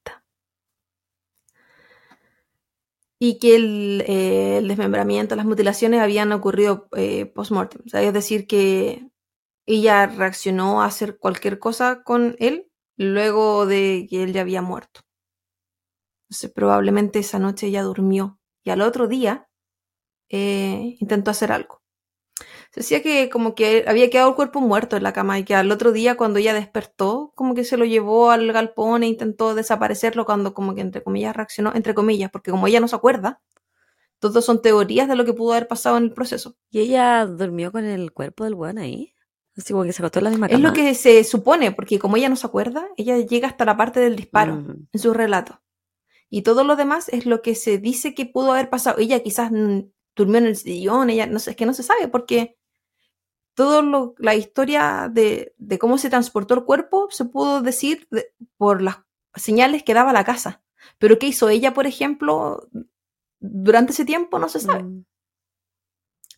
[3.24, 7.82] y que el, eh, desmembramiento, las mutilaciones habían ocurrido eh, post-mortem.
[7.92, 9.08] Es decir, que
[9.64, 15.02] ella reaccionó a hacer cualquier cosa con él luego de que él ya había muerto.
[16.28, 19.48] Entonces, probablemente esa noche ella durmió y al otro día
[20.30, 21.81] eh, intentó hacer algo.
[22.72, 25.54] Se decía que como que había quedado el cuerpo muerto en la cama y que
[25.54, 29.54] al otro día cuando ella despertó, como que se lo llevó al galpón e intentó
[29.54, 33.42] desaparecerlo cuando como que entre comillas reaccionó, entre comillas, porque como ella no se acuerda,
[34.18, 36.56] todos son teorías de lo que pudo haber pasado en el proceso.
[36.70, 39.14] ¿Y ella durmió con el cuerpo del buen ahí?
[39.54, 40.68] Así como que se acostó en la misma Es cama.
[40.68, 44.00] lo que se supone, porque como ella no se acuerda, ella llega hasta la parte
[44.00, 44.86] del disparo Mm.
[44.92, 45.60] en su relato.
[46.30, 48.98] Y todo lo demás es lo que se dice que pudo haber pasado.
[48.98, 49.50] Ella quizás
[50.16, 52.56] durmió en el sillón, ella no sé, es que no se sabe, porque
[53.54, 58.32] todo lo, la historia de, de cómo se transportó el cuerpo se pudo decir de-
[58.56, 58.98] por las
[59.34, 60.62] señales que daba la casa.
[60.98, 62.68] Pero qué hizo ella, por ejemplo,
[63.40, 64.82] durante ese tiempo no se sabe.
[64.84, 65.04] Mm.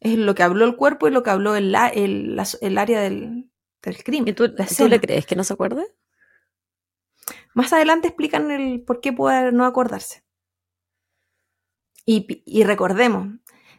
[0.01, 3.01] Es lo que habló el cuerpo y lo que habló el, la- el, el área
[3.01, 3.51] del,
[3.83, 4.29] del crimen.
[4.29, 4.45] ¿Y tú,
[4.89, 5.87] le crees que no se acuerde?
[7.55, 10.25] Más adelante explican el por qué puede no acordarse.
[12.05, 13.29] Y, y recordemos,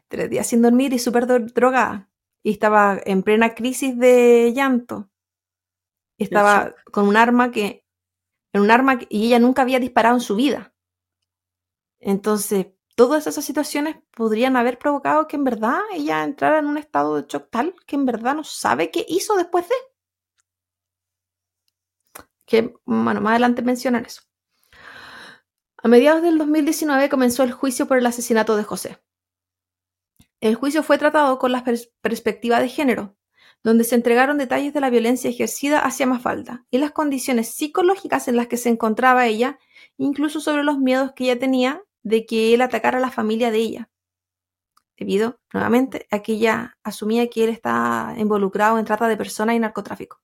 [0.07, 2.09] tres días sin dormir y súper dro- drogada.
[2.45, 5.09] Y estaba en plena crisis de llanto.
[6.19, 7.83] Estaba con un arma que.
[8.53, 10.71] En un arma que, y ella nunca había disparado en su vida.
[11.99, 17.15] Entonces, todas esas situaciones podrían haber provocado que en verdad ella entrara en un estado
[17.15, 19.75] de shock tal que en verdad no sabe qué hizo después de.
[22.45, 24.21] Que, bueno, más adelante mencionan eso.
[25.77, 28.99] A mediados del 2019 comenzó el juicio por el asesinato de José.
[30.45, 33.17] El juicio fue tratado con la pers- perspectiva de género,
[33.63, 38.35] donde se entregaron detalles de la violencia ejercida hacia Mafalda y las condiciones psicológicas en
[38.35, 39.57] las que se encontraba ella,
[39.97, 43.57] incluso sobre los miedos que ella tenía de que él atacara a la familia de
[43.57, 43.89] ella,
[44.95, 49.59] debido, nuevamente, a que ella asumía que él estaba involucrado en trata de personas y
[49.59, 50.21] narcotráfico.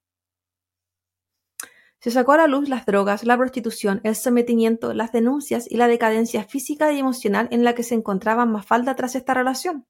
[1.98, 5.88] Se sacó a la luz las drogas, la prostitución, el sometimiento, las denuncias y la
[5.88, 9.84] decadencia física y emocional en la que se encontraba Mafalda tras esta relación.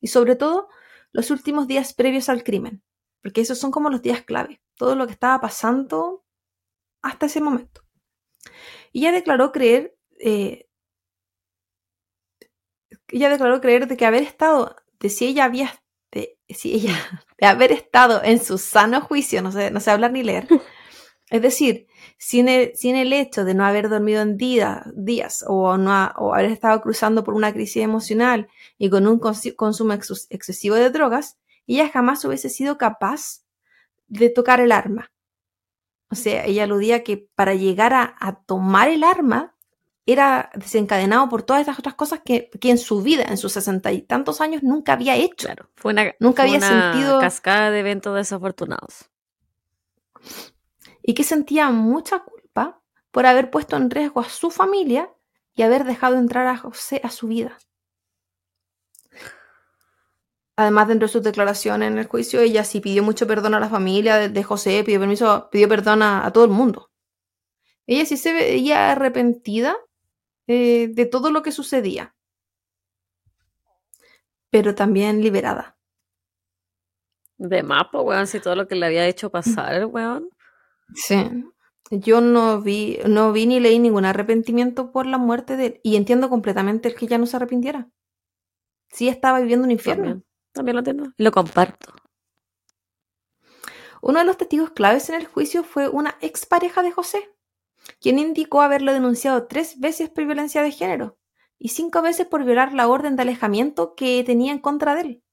[0.00, 0.68] Y sobre todo,
[1.12, 2.82] los últimos días previos al crimen,
[3.22, 6.24] porque esos son como los días clave, todo lo que estaba pasando
[7.02, 7.82] hasta ese momento.
[8.92, 10.68] Y ella declaró creer, eh,
[13.08, 16.94] declaró creer de que haber estado, de si ella había, de, si ella,
[17.38, 20.48] de haber estado en su sano juicio, no sé, no sé hablar ni leer,
[21.30, 21.86] es decir,
[22.18, 26.14] sin el, sin el hecho de no haber dormido en día- días o, no ha-
[26.18, 31.38] o haber estado cruzando por una crisis emocional y con un consumo excesivo de drogas,
[31.66, 33.42] ella jamás hubiese sido capaz
[34.08, 35.12] de tocar el arma.
[36.10, 39.54] O sea, ella aludía que para llegar a, a tomar el arma
[40.06, 43.92] era desencadenado por todas esas otras cosas que, que en su vida, en sus sesenta
[43.92, 45.46] y tantos años, nunca había hecho.
[45.46, 45.70] Claro.
[45.76, 49.08] Fue una, Nunca fue había una sentido- cascada de eventos desafortunados.
[51.02, 52.80] Y que sentía mucha culpa
[53.10, 55.12] por haber puesto en riesgo a su familia
[55.54, 57.58] y haber dejado entrar a José a su vida.
[60.56, 63.68] Además, dentro de sus declaraciones en el juicio, ella sí pidió mucho perdón a la
[63.70, 66.90] familia de, de José, pidió permiso, pidió perdón a, a todo el mundo.
[67.86, 69.76] Ella sí se veía arrepentida
[70.46, 72.14] eh, de todo lo que sucedía,
[74.50, 75.76] pero también liberada.
[77.38, 80.28] De mapa, weón, si todo lo que le había hecho pasar, weón.
[80.94, 81.44] Sí.
[81.90, 85.80] Yo no vi, no vi ni leí ningún arrepentimiento por la muerte de él.
[85.82, 87.90] Y entiendo completamente el que ya no se arrepintiera.
[88.90, 90.04] Sí estaba viviendo un infierno.
[90.04, 91.12] También, también lo entiendo.
[91.16, 91.92] Lo comparto.
[94.02, 97.30] Uno de los testigos claves en el juicio fue una expareja de José,
[98.00, 101.18] quien indicó haberlo denunciado tres veces por violencia de género
[101.58, 105.24] y cinco veces por violar la orden de alejamiento que tenía en contra de él.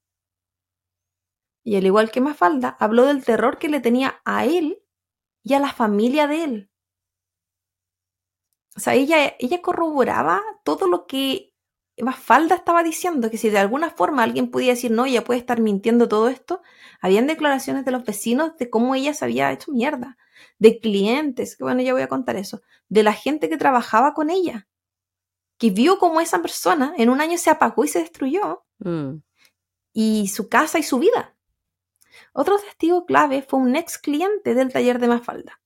[1.63, 4.81] Y al igual que Mafalda, habló del terror que le tenía a él
[5.47, 6.69] y a la familia de él.
[8.75, 11.53] O sea, ella, ella corroboraba todo lo que
[11.97, 15.61] Mafalda estaba diciendo, que si de alguna forma alguien podía decir, no, ella puede estar
[15.61, 16.61] mintiendo todo esto,
[17.01, 20.17] habían declaraciones de los vecinos de cómo ella se había hecho mierda,
[20.59, 24.29] de clientes, que bueno, ya voy a contar eso, de la gente que trabajaba con
[24.29, 24.67] ella,
[25.57, 29.23] que vio cómo esa persona en un año se apagó y se destruyó, Mm.
[29.93, 31.36] y su casa y su vida.
[32.39, 35.59] Otro testigo clave fue un ex cliente del taller de Mafalda.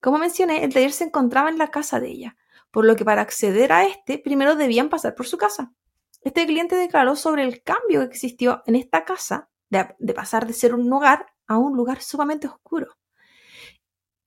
[0.00, 2.38] Como mencioné, el taller se encontraba en la casa de ella,
[2.70, 5.74] por lo que para acceder a este primero debían pasar por su casa.
[6.22, 10.74] Este cliente declaró sobre el cambio que existió en esta casa de, pasar de ser
[10.74, 12.96] un hogar a un lugar sumamente oscuro.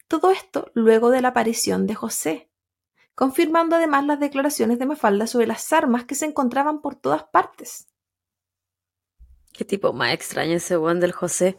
[0.07, 2.51] Todo esto luego de la aparición de José.
[3.15, 7.87] confirmando además las declaraciones de Mafalda sobre las armas que se encontraban por todas partes.
[9.57, 11.57] Qué tipo más extraño ese weón del José,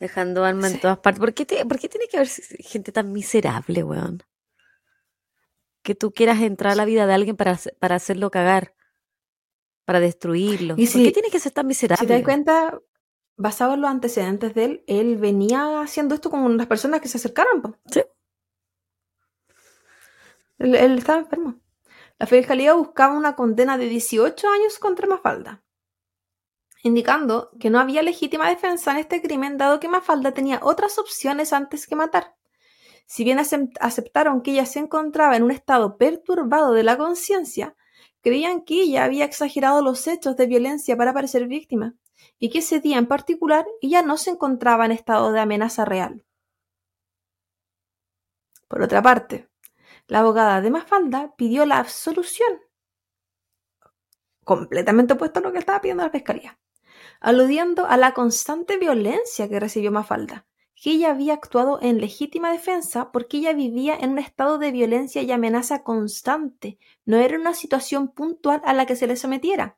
[0.00, 0.74] dejando armas Sí.
[0.76, 1.20] en todas partes.
[1.20, 4.22] ¿Por qué, te- por qué tiene que haber gente tan miserable, weón?
[5.82, 8.74] Que tú quieras entrar a la vida de alguien para, para hacerlo cagar,
[9.84, 10.74] para destruirlo.
[10.76, 12.00] Y ¿Por si- qué tiene que ser tan miserable?
[12.00, 12.80] Si te das cuenta,
[13.36, 17.18] basado en los antecedentes de él, él venía haciendo esto con las personas que se
[17.18, 17.62] acercaron.
[17.62, 17.76] po.
[17.90, 18.02] Sí.
[20.58, 21.54] Él, él estaba enfermo.
[22.18, 25.62] La fiscalía buscaba una condena de 18 años contra Mafalda,
[26.82, 31.52] indicando que no había legítima defensa en este crimen dado que Mafalda tenía otras opciones
[31.52, 32.36] antes que matar.
[33.06, 37.76] Si bien acep- aceptaron que ella se encontraba en un estado perturbado de la conciencia,
[38.22, 41.94] creían que ella había exagerado los hechos de violencia para parecer víctima
[42.38, 46.24] y que ese día en particular ella no se encontraba en estado de amenaza real.
[48.68, 49.48] Por otra parte,
[50.06, 52.60] la abogada de Mafalda pidió la absolución,
[54.44, 56.58] completamente opuesto a lo que estaba pidiendo la fiscalía,
[57.20, 63.12] aludiendo a la constante violencia que recibió Mafalda, que ella había actuado en legítima defensa
[63.12, 68.08] porque ella vivía en un estado de violencia y amenaza constante, no era una situación
[68.08, 69.76] puntual a la que se le sometiera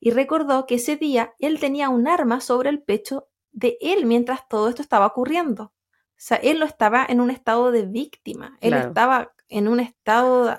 [0.00, 4.48] y recordó que ese día él tenía un arma sobre el pecho de él mientras
[4.48, 5.64] todo esto estaba ocurriendo.
[5.64, 8.88] O sea, él no estaba en un estado de víctima, él Claro.
[8.88, 10.58] estaba en un estado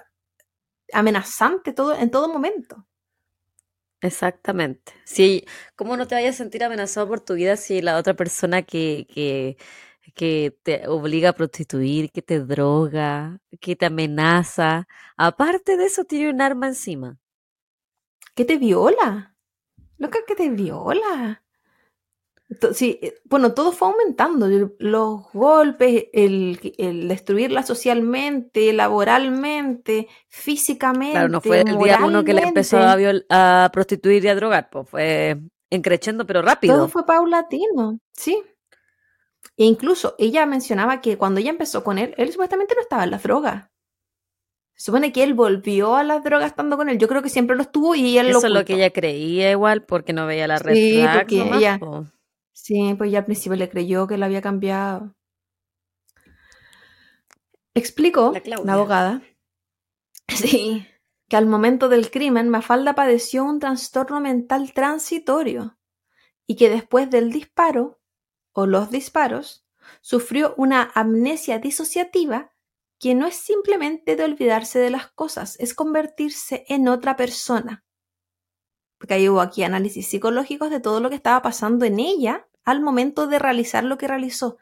[0.93, 2.85] amenazante todo, en todo momento.
[4.03, 4.91] Exactamente.
[5.05, 5.45] Si,
[5.77, 9.07] ¿cómo no te vayas a sentir amenazado por tu vida si la otra persona que,
[9.13, 9.55] que,
[10.13, 14.87] que te obliga a prostituir, que te droga, que te amenaza,
[15.17, 17.17] aparte de eso tiene un arma encima?
[18.35, 19.35] ¿Qué te viola?
[19.99, 21.42] Loca, que te viola.
[22.73, 24.47] Sí, eh, bueno, todo fue aumentando.
[24.79, 31.13] Los golpes, el, el destruirla socialmente, laboralmente, físicamente.
[31.13, 33.03] Claro, no fue el día uno que le empezó a, moralmente.
[33.19, 35.37] viol- a prostituir y a drogar, pues fue
[35.69, 36.87] encrechendo, pero Todo rápido.
[36.87, 38.41] fue paulatino, sí.
[39.57, 43.11] E incluso ella mencionaba que cuando ella empezó con él, él supuestamente no estaba en
[43.11, 43.69] las drogas.
[44.75, 46.97] Se supone que él volvió a las drogas estando con él.
[46.97, 49.51] Yo creo que siempre lo estuvo y él lo Eso es lo que ella creía
[49.51, 51.79] igual, porque no veía la red Sí, flag porque nomás, ella-.
[52.63, 55.13] Sí, pues ya al principio le creyó que lo había cambiado.
[57.73, 59.21] Explicó La la abogada,
[60.29, 60.87] sí,
[61.27, 65.77] que al momento del crimen Mafalda padeció un trastorno mental transitorio
[66.47, 67.99] y que después del disparo
[68.53, 69.67] o los disparos
[69.99, 72.53] sufrió una amnesia disociativa
[72.97, 77.83] que no es simplemente de olvidarse de las cosas, es convertirse en otra persona.
[78.97, 82.81] Porque ahí hubo aquí análisis psicológicos de todo lo que estaba pasando en ella al
[82.81, 84.57] momento de realizar lo que realizó.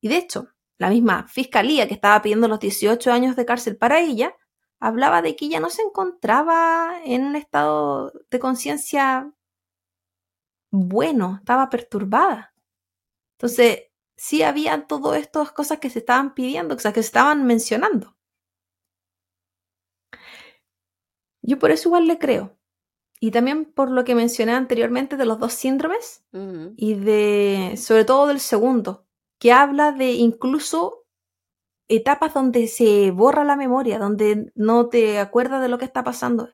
[0.00, 0.48] Y de hecho,
[0.78, 4.36] la misma fiscalía que estaba pidiendo los 18 años de cárcel para ella,
[4.80, 9.32] hablaba de que ella no se encontraba en un estado de conciencia
[10.70, 12.52] bueno, estaba perturbada.
[13.38, 13.84] Entonces,
[14.16, 18.16] sí había todas estas cosas que se estaban pidiendo, o sea, que se estaban mencionando.
[21.42, 22.58] Yo por eso igual le creo.
[23.24, 26.26] Y también por lo que mencioné anteriormente de los dos síndromes
[26.76, 29.06] y de, sobre todo del segundo,
[29.38, 31.06] que habla de incluso
[31.88, 36.50] etapas donde se borra la memoria, donde no te acuerdas de lo que está pasando.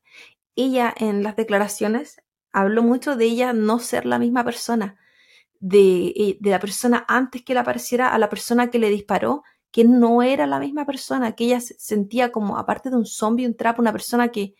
[0.54, 4.96] Ella en las declaraciones habló mucho de ella no ser la misma persona,
[5.58, 9.42] de, eh, de la persona antes que le apareciera a la persona que le disparó,
[9.72, 13.44] que no era la misma persona, que ella se sentía como, aparte de un zombie,
[13.48, 14.54] un trapo, una persona que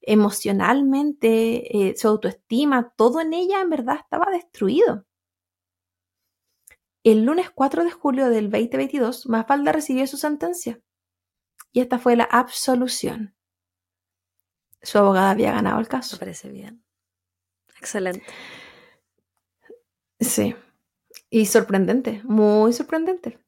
[0.00, 5.06] emocionalmente, eh, su autoestima, todo en ella en verdad estaba destruido.
[7.04, 10.80] El lunes 4 de julio del 2022, Mafalda recibió su sentencia.
[11.72, 13.34] Y esta fue la absolución.
[14.82, 16.18] Su abogada había ganado el Me caso.
[16.18, 16.84] parece bien.
[17.78, 18.24] Excelente.
[20.20, 20.54] Sí.
[21.30, 23.38] Y sorprendente, muy sorprendente.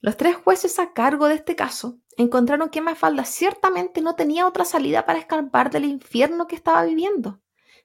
[0.00, 4.64] Los tres jueces a cargo de este caso encontraron que Mafalda ciertamente no tenía otra
[4.64, 7.40] salida para escapar del infierno que estaba viviendo.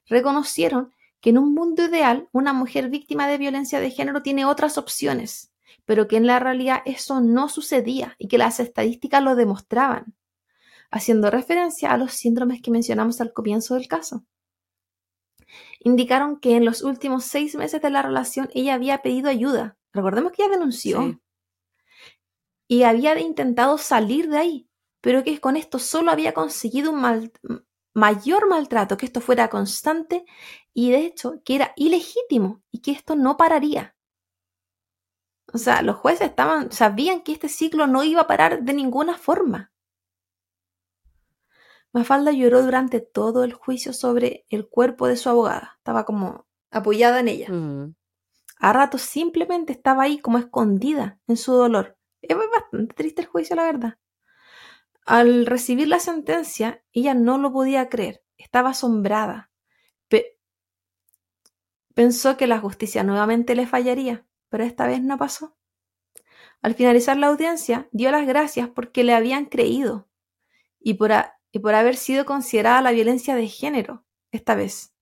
[0.06, 4.78] Reconocieron que en un mundo ideal una mujer víctima de violencia de género tiene otras
[4.78, 5.52] opciones,
[5.84, 10.14] pero que en la realidad eso no sucedía y que las estadísticas lo demostraban,
[10.90, 14.24] haciendo referencia a los síndromes que mencionamos al comienzo del caso.
[15.80, 19.76] Indicaron que en los últimos seis meses de la relación ella había pedido ayuda.
[19.92, 21.20] Recordemos que ella denunció.
[22.70, 24.68] Y había intentado salir de ahí,
[25.00, 27.32] pero que con esto solo había conseguido un mal-
[27.94, 30.24] mayor maltrato, que esto fuera constante
[30.72, 33.96] y de hecho que era ilegítimo y que esto no pararía.
[35.52, 39.18] O sea, los jueces estaban, sabían que este ciclo no iba a parar de ninguna
[39.18, 39.72] forma.
[41.92, 45.74] Mafalda lloró durante todo el juicio sobre el cuerpo de su abogada.
[45.78, 47.48] Estaba como apoyada en ella.
[47.50, 47.96] Mm.
[48.60, 51.96] A ratos simplemente estaba ahí como escondida en su dolor.
[52.22, 53.98] Es bastante triste el juicio, la verdad.
[55.04, 58.22] Al recibir la sentencia, ella no lo podía creer.
[58.38, 59.50] Estaba asombrada.
[60.08, 60.38] Pe-
[61.94, 65.56] pensó que la justicia nuevamente le fallaría, pero esta vez no pasó.
[66.62, 70.08] Al finalizar la audiencia, dio las gracias porque le habían creído
[70.80, 71.12] y por,
[71.52, 74.94] y por haber sido considerada la violencia de género esta vez.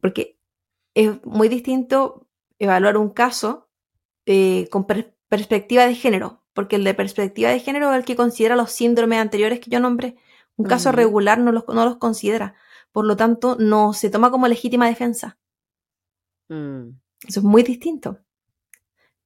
[0.00, 0.38] Porque
[0.94, 3.70] es muy distinto evaluar un caso
[4.26, 8.16] eh, con per- perspectiva de género, porque el de perspectiva de género es el que
[8.16, 10.16] considera los síndromes anteriores que yo nombré.
[10.56, 12.54] Un caso regular no los, no los considera,
[12.92, 15.38] por lo tanto no se toma como legítima defensa.
[16.50, 16.90] Mm.
[17.26, 18.18] Eso es muy distinto.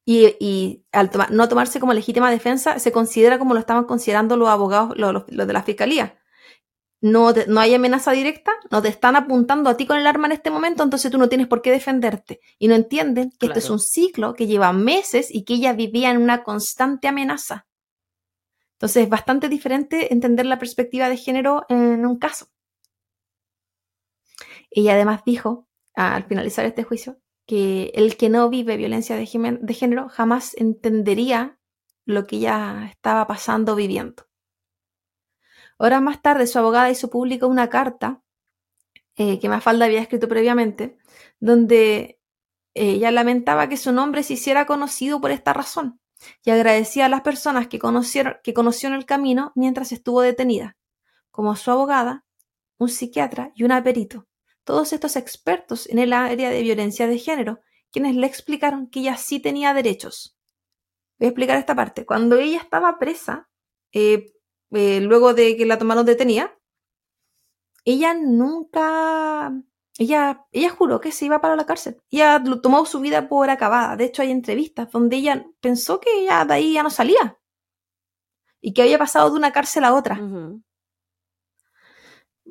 [0.04, 4.36] Y, y al toma- no tomarse como legítima defensa, se considera como lo estaban considerando
[4.36, 6.16] los abogados, los de la fiscalía.
[7.01, 10.26] No, te- no hay amenaza directa, no te están apuntando a ti con el arma
[10.26, 12.40] en este momento, entonces tú no tienes por qué defenderte.
[12.59, 16.11] Y no entienden que este es un ciclo que lleva meses y que ella vivía
[16.11, 17.66] en una constante amenaza.
[18.76, 22.47] Entonces es bastante diferente entender la perspectiva de género en un caso.
[24.70, 29.74] Ella además dijo, al finalizar este juicio, que el que no vive violencia de, de
[29.74, 31.59] género jamás entendería
[32.05, 34.24] lo que ella estaba pasando viviendo.
[35.79, 38.22] Horas más tarde, su abogada hizo pública una carta
[39.16, 40.99] eh, que Mafalda había escrito previamente,
[41.41, 42.20] donde
[42.74, 46.01] ella lamentaba que su nombre se hiciera conocido por esta razón
[46.45, 50.77] y agradecía a las personas que, conocieron, que conoció en el camino mientras estuvo detenida,
[51.31, 52.24] como su abogada,
[52.79, 54.27] un psiquiatra y un perito,
[54.64, 57.61] todos estos expertos en el área de violencia de género,
[57.91, 60.37] quienes le explicaron que ella sí tenía derechos.
[61.18, 62.05] Voy a explicar esta parte.
[62.05, 63.49] Cuando ella estaba presa,
[63.93, 64.35] eh,
[64.73, 66.59] eh, luego de que la tomaron detenida,
[67.85, 69.53] ella nunca,
[69.99, 72.03] ella, ella juró que se iba para la cárcel.
[72.11, 73.97] Ella lo- tomó su vida por acabada.
[73.97, 77.39] De hecho, hay entrevistas donde ella pensó que ella de ahí ya no salía.
[78.61, 80.17] Y que había pasado de una cárcel a otra.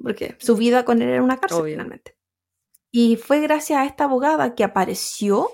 [0.01, 1.74] Porque su vida con él era una cárcel Obvio.
[1.74, 2.18] finalmente.
[2.91, 5.49] Y fue gracias a esta abogada que apareció,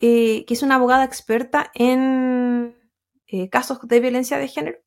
[0.00, 2.76] eh, que es una abogada experta en
[3.26, 4.78] eh, casos de violencia de género,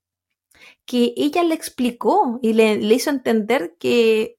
[0.86, 4.38] que ella le explicó y le, le hizo entender que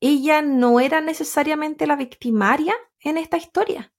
[0.00, 3.92] ella no era necesariamente la victimaria en esta historia.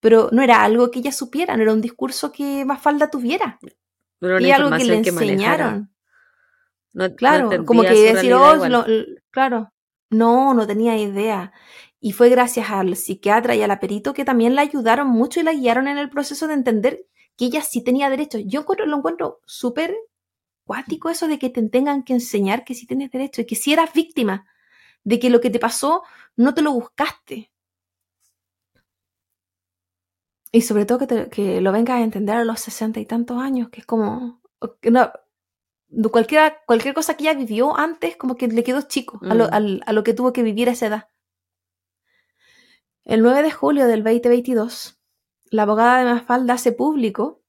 [0.00, 3.58] Pero no era algo que ella supiera, no era un discurso que Mafalda tuviera.
[4.20, 5.90] Una Y algo que le que enseñaron.
[6.92, 8.86] No- no Claro, como que decir, oh, lo-
[9.30, 9.72] claro,
[10.10, 11.52] no, no tenía idea.
[12.00, 15.52] Y fue gracias al psiquiatra y al aperito que también la ayudaron mucho y la
[15.52, 17.06] guiaron en el proceso de entender
[17.36, 18.42] que ella sí tenía derechos.
[18.46, 19.96] Yo encuentro- lo encuentro súper
[20.68, 23.72] cuático eso de que te tengan que enseñar que sí tienes derechos y que sí
[23.72, 24.46] eras víctima,
[25.04, 26.02] de que lo que te pasó
[26.36, 27.50] no te lo buscaste.
[30.52, 33.38] Y sobre todo que, te- que lo vengas a entender a los sesenta y tantos
[33.42, 34.40] años, que es como...
[34.80, 35.10] que no-
[36.12, 39.54] cualquiera, cualquier cosa que ella vivió antes, como que le quedó chico a, lo, Mm.
[39.54, 41.08] al- a lo que tuvo que vivir a esa edad.
[43.04, 45.00] El 9 de julio del 2022,
[45.50, 47.42] la abogada de Mafalda hace público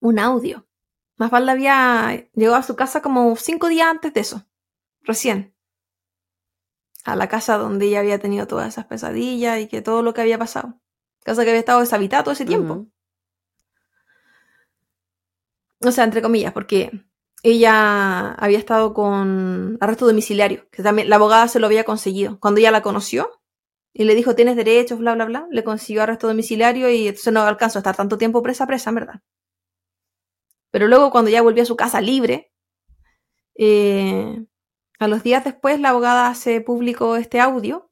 [0.00, 0.67] un audio.
[1.18, 4.46] Mafalda había llegado a su casa como cinco días antes de eso,
[5.02, 5.54] recién.
[7.04, 10.20] A la casa donde ella había tenido todas esas pesadillas y que todo lo que
[10.20, 10.80] había pasado.
[11.24, 12.74] Casa que había estado deshabitada todo ese tiempo.
[12.74, 12.92] Ujú.
[15.80, 17.04] O sea, entre comillas, porque
[17.42, 22.38] ella había estado con arresto domiciliario, que también la abogada se lo había conseguido.
[22.40, 23.30] Cuando ella la conoció
[23.92, 27.42] y le dijo tienes derechos, bla, bla, bla, le consiguió arresto domiciliario y entonces no
[27.42, 29.20] alcanzó a estar tanto tiempo presa, presa, en verdad.
[30.70, 32.52] Pero luego cuando ya volvió a su casa libre,
[33.56, 34.46] eh,
[34.98, 37.90] a los días después la abogada hace público este audio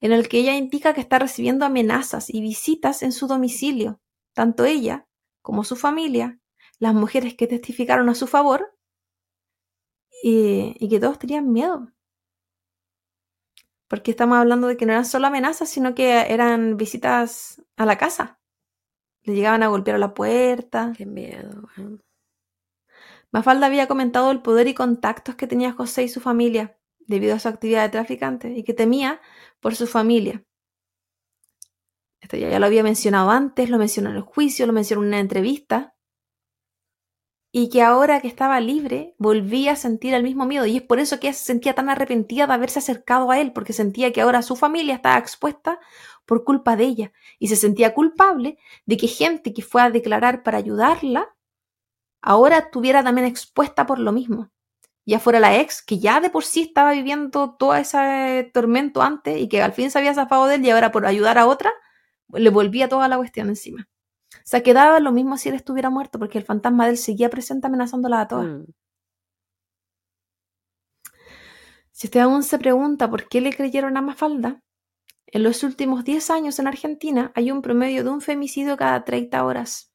[0.00, 4.00] en el que ella indica que está recibiendo amenazas y visitas en su domicilio,
[4.34, 5.08] tanto ella
[5.42, 6.40] como su familia,
[6.78, 8.76] las mujeres que testificaron a su favor
[10.22, 11.92] y, y que todos tenían miedo.
[13.88, 17.96] Porque estamos hablando de que no eran solo amenazas, sino que eran visitas a la
[17.96, 18.35] casa.
[19.26, 20.92] Le llegaban a golpear a la puerta.
[20.96, 21.68] Qué miedo.
[23.32, 27.40] Mafalda había comentado el poder y contactos que tenía José y su familia debido a
[27.40, 29.20] su actividad de traficante y que temía
[29.60, 30.44] por su familia.
[32.20, 35.08] Esto ya, ya lo había mencionado antes, lo mencionó en el juicio, lo mencionó en
[35.08, 35.96] una entrevista.
[37.52, 40.66] Y que ahora que estaba libre volvía a sentir el mismo miedo.
[40.66, 43.52] Y es por eso que ella se sentía tan arrepentida de haberse acercado a él,
[43.52, 45.80] porque sentía que ahora su familia estaba expuesta
[46.26, 47.12] por culpa de ella.
[47.38, 51.34] Y se sentía culpable de que gente que fue a declarar para ayudarla
[52.20, 54.50] ahora estuviera también expuesta por lo mismo.
[55.06, 59.40] ya fuera la ex, que ya de por sí estaba viviendo todo ese tormento antes
[59.40, 61.72] y que al fin se había zafado de él y ahora por ayudar a otra,
[62.32, 63.88] le volvía toda la cuestión encima.
[64.34, 67.30] O sea, quedaba lo mismo si él estuviera muerto, porque el fantasma de él seguía
[67.30, 68.46] presente amenazándola a todas.
[68.46, 68.64] Mm.
[71.92, 74.60] Si usted aún se pregunta por qué le creyeron a Mafalda,
[75.26, 79.44] en los últimos 10 años en Argentina hay un promedio de un femicidio cada 30
[79.44, 79.92] horas.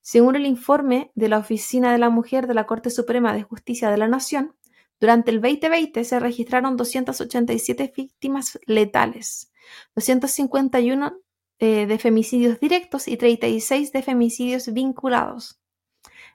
[0.00, 3.90] Según el informe de la Oficina de la Mujer de la Corte Suprema de Justicia
[3.90, 4.54] de la Nación,
[5.00, 9.52] durante el 2020 se registraron 287 víctimas letales,
[9.94, 11.20] 251
[11.58, 15.60] eh, de femicidios directos y 36 de femicidios vinculados.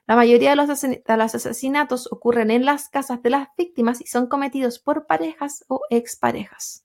[0.06, 4.06] La mayoría de los, de los asesinatos ocurren en las casas de las víctimas y
[4.06, 6.83] son cometidos por parejas o exparejas.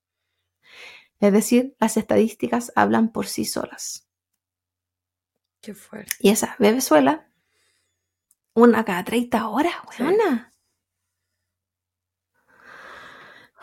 [1.19, 4.07] Es decir, las estadísticas hablan por sí solas.
[5.61, 6.11] Qué fuerte.
[6.19, 7.29] Y esa bebezuela,
[8.53, 10.03] una cada 30 horas, Sí.
[10.03, 10.51] weona.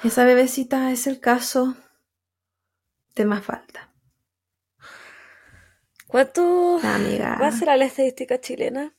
[0.05, 1.75] Esa bebecita es el caso
[3.15, 3.95] de Mafalda.
[6.07, 7.39] ¿Cuánto La amiga.
[7.41, 8.95] va a ser la estadística chilena?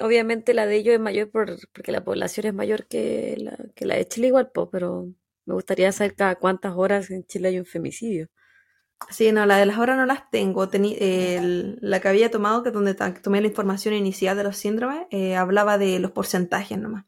[0.00, 3.84] Obviamente la de ellos es mayor por, porque la población es mayor que la, que
[3.86, 5.12] la de Chile igual, po, pero
[5.52, 8.28] me gustaría saber cada cuántas horas en Chile hay un femicidio.
[9.10, 10.66] Sí, no, la de las horas no las tengo.
[10.70, 14.56] Tení- el- la que había tomado, que es donde tomé la información inicial de los
[14.56, 17.04] síndromes, eh, hablaba de los porcentajes nomás.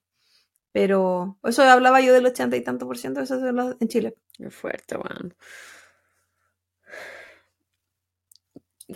[0.72, 4.16] Pero eso hablaba yo del ochenta y tanto por ciento, eso es en Chile.
[4.36, 5.34] Qué fuerte, weón.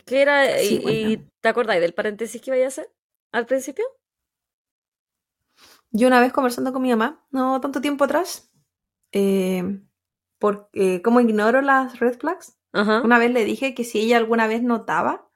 [0.05, 0.59] ¿Qué era?
[0.59, 2.91] Sí, y, te acordáis del paréntesis que iba a hacer
[3.33, 3.85] al principio?
[5.91, 8.48] Yo una vez conversando con mi mamá, no tanto tiempo atrás,
[9.13, 9.81] eh,
[10.39, 13.03] por eh, cómo ignoro las red flags, Ajá.
[13.03, 15.29] una vez le dije que si ella alguna vez notaba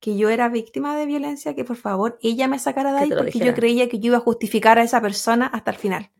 [0.00, 3.38] que yo era víctima de violencia, que por favor ella me sacara de ahí porque
[3.40, 6.12] yo creía que yo iba a justificar a esa persona hasta el final.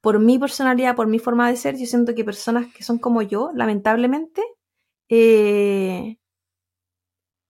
[0.00, 3.22] Por mi personalidad, por mi forma de ser, yo siento que personas que son como
[3.22, 4.42] yo, lamentablemente,
[5.08, 6.18] eh,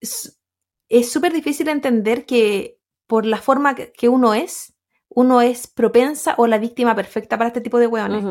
[0.00, 4.74] es súper difícil entender que por la forma que, uno es,
[5.08, 8.24] uno es propensa o la víctima perfecta para este tipo de hueones.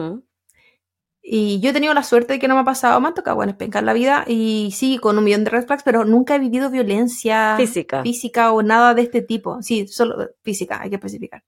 [1.27, 3.35] Y yo he tenido la suerte de que no me ha pasado, me han tocado
[3.35, 6.35] buenas pencas en la vida y sí, con un millón de red flags, pero nunca
[6.35, 8.03] he vivido violencia Física.
[8.03, 9.59] física o nada de este tipo.
[9.63, 11.43] Sí, solo física, hay que especificar.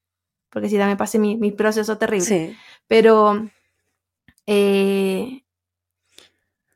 [0.50, 2.26] Porque si también pasé mi, mi proceso terrible.
[2.26, 2.58] Sí.
[2.88, 3.50] Pero
[4.48, 5.44] eh,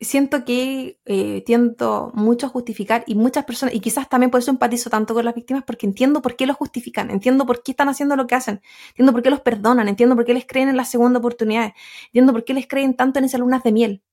[0.02, 4.52] siento que eh, tiendo mucho a justificar y muchas personas, y quizás también por eso
[4.52, 7.90] empatizo tanto con las víctimas, porque entiendo por qué lo justifican, entiendo por qué están
[7.90, 10.78] haciendo lo que hacen, entiendo por qué los perdonan, entiendo por qué les creen en
[10.78, 11.74] las segunda oportunidades,
[12.08, 14.04] entiendo por qué les creen tanto en esas lunas de miel.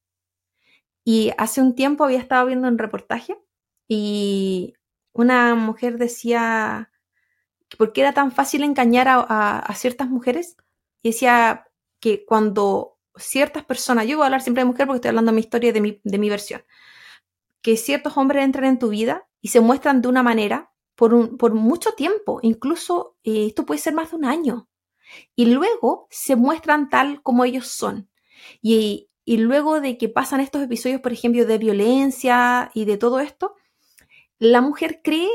[1.04, 3.38] Y hace un tiempo había estado viendo un reportaje
[3.88, 4.74] y
[5.12, 6.90] una mujer decía
[7.78, 10.56] por qué era tan fácil engañar a, a- a ciertas mujeres
[11.02, 11.66] y decía
[12.00, 15.36] que cuando ciertas personas, yo voy a hablar siempre de mujer porque estoy hablando de
[15.36, 16.62] mi historia de mi, de mi versión,
[17.62, 21.38] que ciertos hombres entran en tu vida y se muestran de una manera por, un-
[21.38, 24.68] por mucho tiempo, incluso eh, esto puede ser más de un año,
[25.36, 28.10] y luego se muestran tal como ellos son.
[28.62, 33.20] Y, y luego de que pasan estos episodios, por ejemplo, de violencia y de todo
[33.20, 33.56] esto,
[34.38, 35.28] la mujer cree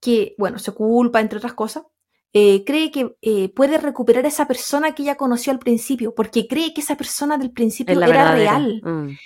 [0.00, 1.84] que, bueno, se culpa, entre otras cosas,
[2.32, 6.72] eh, cree que eh, puede recuperar esa persona que ella conoció al principio, porque cree
[6.72, 8.58] que esa persona del principio era verdadera.
[8.58, 8.82] real.
[8.84, 9.16] Mm.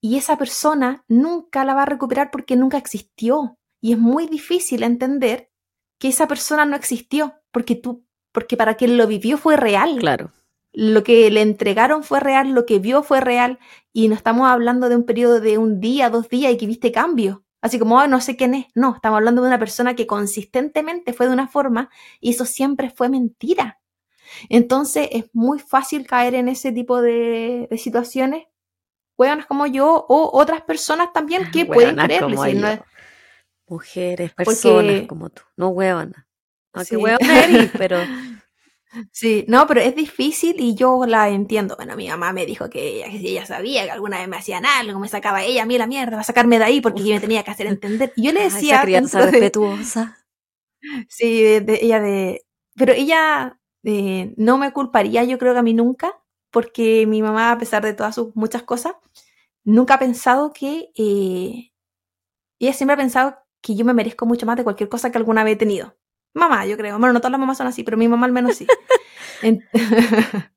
[0.00, 3.58] Y esa persona nunca la va a recuperar porque nunca existió.
[3.80, 5.50] Y es muy difícil entender
[5.98, 9.96] que esa persona no existió, porque tú, porque para quien lo vivió fue real.
[9.98, 10.30] Claro.
[10.72, 13.58] Lo que le entregaron fue real, lo que vio fue real,
[13.92, 16.92] y no estamos hablando de un periodo de un día, dos días y que viste
[16.92, 17.45] cambio.
[17.66, 18.66] Así como, "Ay, no sé quién es.
[18.74, 21.90] No, estamos hablando de una persona que consistentemente fue de una forma
[22.20, 23.80] y eso siempre fue mentira.
[24.48, 28.44] Entonces es muy fácil caer en ese tipo de, de situaciones.
[29.18, 32.34] Hueonas como yo o otras personas también que pueden Hueonas creerle.
[32.36, 32.80] como si no es-
[33.68, 35.42] Mujeres, personas Porque- como tú.
[35.56, 36.24] No huevonas.
[36.72, 36.96] Aunque Sí.
[36.96, 37.98] huevona eres, pero
[39.12, 41.76] Sí, no, pero es difícil y yo la entiendo.
[41.76, 44.64] Bueno, mi mamá me dijo que ella, que ella sabía que alguna vez me hacían
[44.64, 47.08] algo, me sacaba ella a mí la mierda, va a sacarme de ahí porque Uf.
[47.10, 48.12] me tenía que hacer entender.
[48.16, 50.16] Y yo le decía, esa crianza de- respetuosa.
[51.08, 55.62] sí, de, de- ella de, pero ella eh, no me culparía, yo creo que a
[55.62, 56.14] mí nunca,
[56.50, 58.94] porque mi mamá, a pesar de todas sus muchas cosas,
[59.64, 61.72] nunca ha pensado que, eh,
[62.58, 65.44] ella siempre ha pensado que yo me merezco mucho más de cualquier cosa que alguna
[65.44, 65.96] vez he tenido.
[66.36, 66.98] Mamá, yo creo.
[66.98, 68.66] Bueno, no todas las mamás son así, pero mi mamá al menos sí.
[69.42, 69.64] En-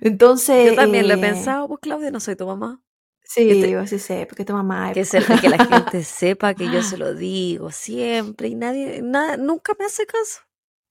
[0.00, 0.70] Entonces.
[0.70, 2.80] Yo también lo he eh, pensado, pues Claudia, no soy tu mamá.
[3.22, 4.94] Sí, Este- yo sí sé, porque tu mamá es.
[4.94, 9.36] Que, se- que la gente sepa que yo se lo digo siempre y nadie, nada,
[9.36, 10.40] nunca me hace caso.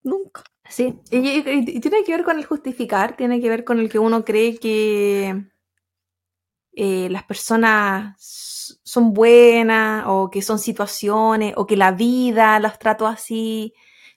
[0.03, 0.43] nunca.
[0.69, 1.43] Sí, y, y-
[1.75, 4.57] y tiene que ver con el justificar, tiene que ver con el que uno cree
[4.57, 5.43] que
[6.71, 8.15] eh, las personas
[8.83, 13.73] son buenas o que son situaciones o que la vida las trató así,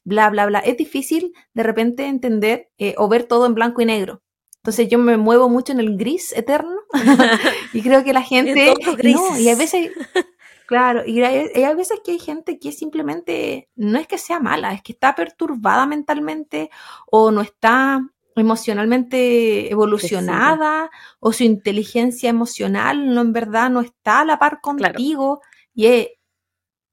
[0.06, 0.60] bla, bla, bla.
[0.60, 4.22] Es difícil de repente entender eh, o ver todo en blanco y negro.
[4.58, 6.76] Entonces yo me muevo mucho en el gris eterno
[7.74, 8.72] y creo que la gente...
[9.04, 9.90] No, y a veces...
[10.68, 14.40] Claro, y hay, y hay veces que hay gente que simplemente no es que sea
[14.40, 16.70] mala, es que está perturbada mentalmente
[17.08, 18.00] o no está
[18.34, 20.90] emocionalmente evolucionada
[21.20, 25.40] o su inteligencia emocional no en verdad no está a la par contigo
[25.72, 26.08] y, es,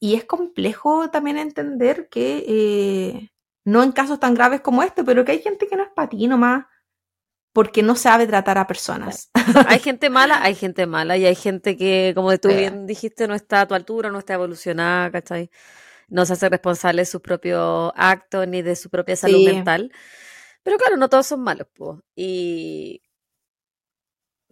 [0.03, 3.29] y es complejo también entender que eh,
[3.63, 6.09] no en casos tan graves como este, pero que hay gente que no es para
[6.09, 6.65] ti nomás
[7.53, 9.29] porque no sabe tratar a personas.
[9.65, 13.33] Hay gente mala, hay gente mala y hay gente que, como tú bien dijiste, no
[13.33, 15.49] está a tu altura, no está evolucionada, ¿cachai?
[16.09, 19.45] No se hace responsable de sus propios actos ni de su propia salud Sí.
[19.45, 19.93] mental.
[20.63, 22.03] Pero claro, no todos son malos, po.
[22.13, 23.02] Y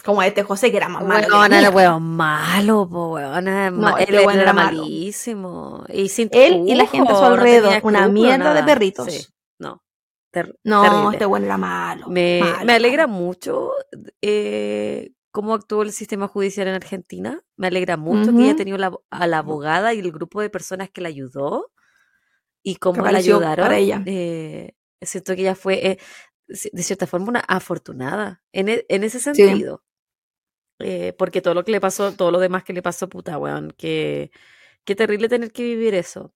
[0.04, 1.28] Como este José que era más malo.
[1.28, 3.48] la Weón, era malo, po, weón.
[3.48, 4.82] era ma- No, este él weón era era malo.
[4.82, 5.86] malísimo.
[5.90, 9.06] Y sin Él y la gente a su no alrededor, tenía una mierda de perritos.
[9.14, 9.26] Sí,
[9.60, 9.84] no.
[10.32, 11.10] ter- No, terrible.
[11.14, 12.08] este bueno era malo.
[12.08, 13.20] Me, malo, me alegra malo.
[13.20, 13.72] mucho
[14.22, 17.42] eh, cómo actuó el sistema judicial en Argentina.
[17.58, 20.90] Me alegra mucho que haya tenido la- a la abogada y el grupo de personas
[20.90, 21.72] que la ayudó
[22.64, 23.64] y cómo la ayudaron.
[23.66, 24.02] para ella.
[24.06, 25.98] Eh, siento que ella fue, eh,
[26.48, 29.84] de cierta forma, una afortunada en, e- en ese sentido.
[30.84, 33.74] Eh, porque todo lo que le pasó, todo lo demás que le pasó, puta, weón,
[33.78, 34.32] que,
[34.84, 36.34] qué terrible tener que vivir eso.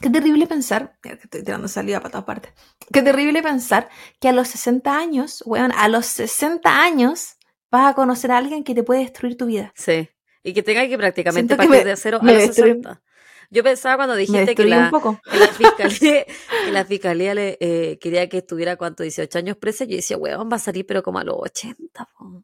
[0.00, 2.52] Qué terrible pensar, que estoy tirando saliva para todas partes.
[2.92, 3.88] Qué terrible pensar
[4.20, 7.36] que a los 60 años, weón, a los 60 años
[7.70, 9.72] vas a conocer a alguien que te puede destruir tu vida.
[9.76, 10.08] Sí.
[10.42, 13.02] Y que tenga que prácticamente Siento que partir me- de cero a los destruye- 60.
[13.50, 15.20] Yo pensaba cuando dijiste que la, poco.
[15.30, 16.24] que la fiscalía,
[16.64, 19.02] que la fiscalía le, eh, quería que estuviera, ¿cuánto?
[19.02, 19.84] 18 años presa.
[19.84, 22.08] Yo decía, weón, va a salir, pero como a los 80.
[22.18, 22.42] po.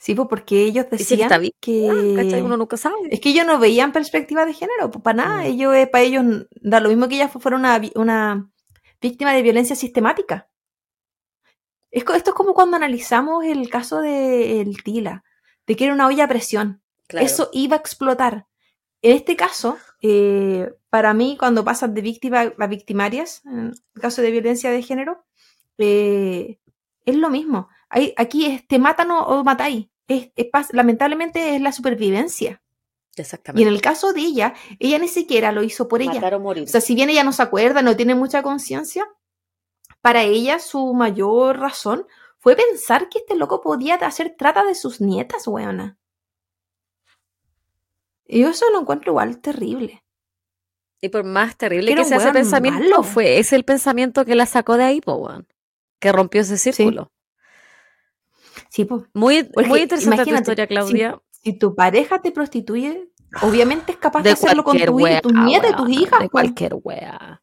[0.00, 2.40] Sí, pues porque ellos que decían bien, que...
[2.42, 2.96] Uno nunca sabe.
[3.10, 5.42] Es que ellos no veían perspectiva de género, pues para nada.
[5.42, 5.46] Mm.
[5.46, 6.24] Ellos, eh, para ellos
[6.62, 8.50] da lo mismo que ella fu- fuera una,
[8.98, 10.48] víctima de violencia sistemática.
[11.90, 15.22] Es esto es como cuando analizamos el caso de el Tila,
[15.66, 16.82] de que era una olla a presión.
[17.06, 17.26] Claro.
[17.26, 18.46] Eso iba a explotar.
[19.02, 24.22] En este caso, eh, para mí, cuando pasas de víctima a victimarias, en el caso
[24.22, 25.26] de violencia de género,
[25.76, 26.58] eh,
[27.04, 27.68] es lo mismo.
[27.90, 29.88] Hay, aquí es te matan o, o matáis.
[30.08, 32.62] Es, es lamentablemente es la supervivencia.
[33.16, 33.62] Y Exactamente.
[33.62, 36.14] en el caso de ella, ella ni siquiera lo hizo por ella.
[36.14, 36.64] Matar o morir.
[36.64, 39.06] O sea, si bien ella no se acuerda, no tiene mucha conciencia,
[40.00, 42.06] para ella su mayor razón
[42.38, 45.98] fue pensar que este loco podía hacer trata de sus nietas, weona.
[48.26, 50.04] Y yo eso lo encuentro igual terrible.
[51.02, 53.02] y por más terrible que sea ese pensamiento, malo.
[53.02, 55.46] fue ese el pensamiento que la sacó de ahí, po, weón.
[55.98, 57.04] Que rompió ese círculo.
[57.04, 57.19] Sí,
[58.84, 59.04] pues.
[59.14, 61.20] Muy, Porque muy interesante tu historia, Claudia.
[61.30, 63.08] Si tu pareja te prostituye,
[63.42, 66.20] obviamente es capaz de, de hacerlo con tu hija, wea, tus nietas y tus hijas.
[66.20, 67.40] De cualquier wea.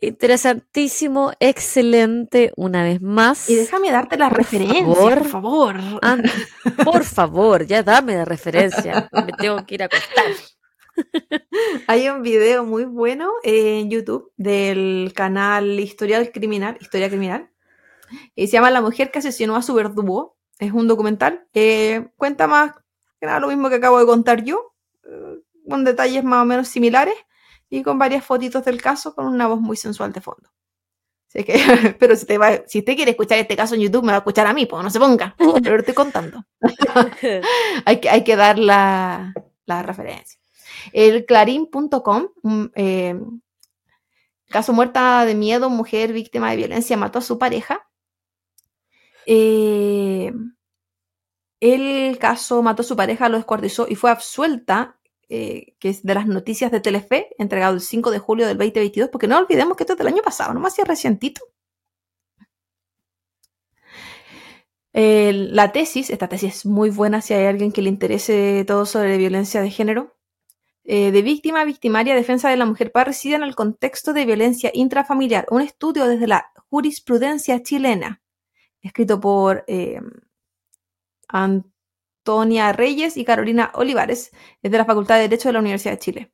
[0.00, 3.48] Interesantísimo, excelente, una vez más.
[3.48, 5.18] Y déjame darte la Por referencia, favor.
[5.18, 5.76] por favor.
[6.84, 9.08] Por favor, ya dame la referencia.
[9.12, 10.24] Me tengo que ir a acostar.
[11.86, 17.50] Hay un video muy bueno en YouTube del canal Historial Criminal, Historia Criminal,
[18.34, 20.36] y se llama La mujer que asesinó a su verdugo.
[20.58, 21.46] Es un documental.
[21.54, 22.72] eh, cuenta más
[23.20, 24.74] que nada lo mismo que acabo de contar yo,
[25.04, 27.14] eh, con detalles más o menos similares
[27.70, 30.50] y con varias fotitos del caso con una voz muy sensual de fondo.
[31.28, 31.54] Así que,
[31.98, 34.18] pero si, te va, si usted quiere escuchar este caso en YouTube, me va a
[34.18, 35.34] escuchar a mí, pues no se ponga.
[35.38, 36.44] Pero lo estoy contando.
[37.84, 39.34] hay, que, hay que dar la,
[39.66, 40.38] la referencia.
[40.92, 43.18] El clarín.com, un, eh,
[44.48, 47.88] caso muerta de miedo, mujer víctima de violencia mató a su pareja.
[49.26, 50.32] Eh,
[51.60, 54.98] el caso mató a su pareja, lo descuartizó y fue absuelta,
[55.28, 59.10] eh, que es de las noticias de Telefe, entregado el 5 de julio del 2022,
[59.10, 61.42] porque no olvidemos que esto es del año pasado, nomás es recientito.
[64.92, 69.18] La tesis, esta tesis es muy buena si hay alguien que le interese todo sobre
[69.18, 70.14] violencia de género,
[70.86, 75.46] eh, de víctima, victimaria, defensa de la mujer parecida en el contexto de violencia intrafamiliar,
[75.50, 78.20] un estudio desde la jurisprudencia chilena,
[78.84, 80.00] escrito por eh,
[81.28, 84.30] Antonia Reyes y Carolina Olivares,
[84.62, 86.32] es de la Facultad de Derecho de la Universidad de Chile.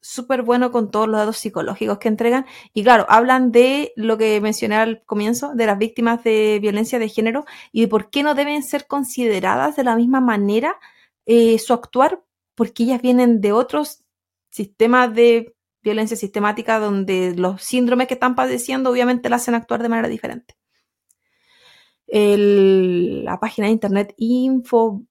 [0.00, 2.44] Súper bueno con todos los datos psicológicos que entregan.
[2.74, 7.08] Y claro, hablan de lo que mencioné al comienzo, de las víctimas de violencia de
[7.08, 10.76] género y de por qué no deben ser consideradas de la misma manera
[11.24, 12.22] eh, su actuar,
[12.54, 14.04] porque ellas vienen de otros
[14.50, 19.88] sistemas de violencia sistemática donde los síndromes que están padeciendo obviamente la hacen actuar de
[19.88, 20.54] manera diferente.
[22.06, 25.02] La página de internet infobae.com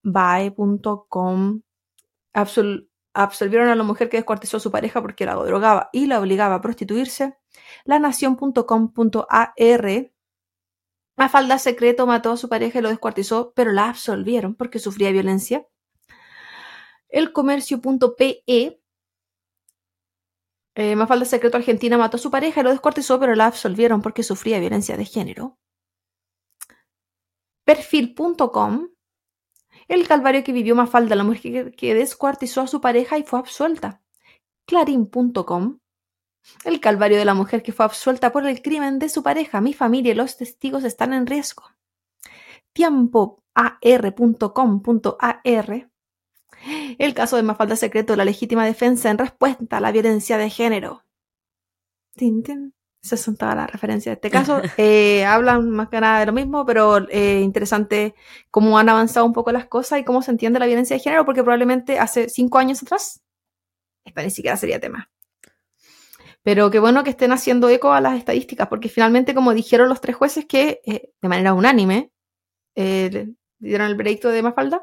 [2.33, 6.19] absol- absolvieron a la mujer que descuartizó a su pareja porque la drogaba y la
[6.19, 7.35] obligaba a prostituirse.
[7.85, 9.53] La nación.com.ar
[11.15, 15.67] Mafalda secreto mató a su pareja y lo descuartizó, pero la absolvieron porque sufría violencia.
[17.09, 18.43] El comercio.pe
[20.75, 24.23] eh, Mafalda secreto Argentina mató a su pareja y lo descuartizó, pero la absolvieron porque
[24.23, 25.59] sufría violencia de género.
[27.65, 28.89] Perfil.com
[29.87, 34.01] El calvario que vivió Mafalda, la mujer que, descuartizó a su pareja y fue absuelta.
[34.65, 35.79] Clarín.com
[36.65, 39.61] El calvario de la mujer que fue absuelta por el crimen de su pareja.
[39.61, 41.63] Mi familia y los testigos están en riesgo.
[42.73, 45.41] Tiempoar.com.ar
[46.97, 51.03] El caso de Mafalda Secreto, la legítima defensa en respuesta a la violencia de género.
[52.15, 52.73] Tin, tin.
[53.03, 54.61] Esas son todas las referencias de este caso.
[54.77, 58.15] Eh, hablan más que nada de lo mismo, pero eh, interesante
[58.49, 61.25] cómo han avanzado un poco las cosas y cómo se entiende la violencia de género,
[61.25, 63.21] porque probablemente hace cinco años atrás,
[64.05, 65.11] esta ni siquiera sería tema.
[66.43, 70.01] Pero qué bueno que estén haciendo eco a las estadísticas, porque finalmente, como dijeron los
[70.01, 72.11] tres jueces que eh, de manera unánime
[72.75, 74.81] eh, dieron el veredicto de Mafalda,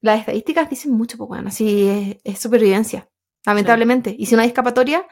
[0.00, 3.08] las estadísticas dicen mucho, pues bueno, así es, es supervivencia,
[3.46, 4.14] lamentablemente.
[4.18, 5.06] Y si no hay escapatoria,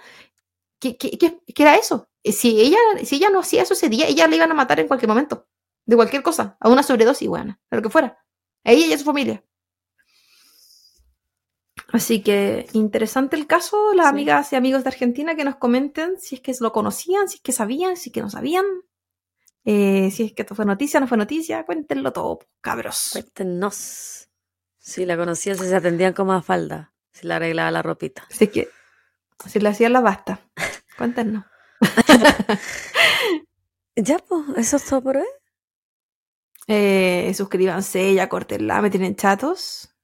[0.81, 2.09] ¿qué, qué, qué- qué era eso?
[2.25, 4.81] Eh, Si ella, si ella no hacía eso ese día, ella le iban a matar
[4.81, 5.49] en cualquier momento,
[5.87, 8.19] de cualquier cosa, a una sobredosis, bueno, de lo que fuera.
[8.65, 9.45] A ella y a su familia.
[11.93, 14.11] Así que interesante el caso, las Sí.
[14.11, 17.43] amigas y amigos de Argentina que nos comenten si es que lo conocían, si es
[17.43, 18.65] que sabían, si es que no sabían,
[19.65, 23.11] eh, si es que esto fue noticia, no fue noticia, cuéntenlo todo, cabros.
[23.13, 24.29] Cuéntenos.
[24.79, 26.92] Si la conocían, si se atendían como a falda.
[27.13, 28.25] Si la arreglaba la ropita.
[28.31, 28.69] Así que,
[29.47, 30.41] si le hacían la basta,
[30.99, 31.45] cuéntenos.
[33.95, 35.27] Ya, pues, eso es todo por hoy.
[36.67, 39.95] Eh, suscríbanse, ya cortenla, me tienen chatos.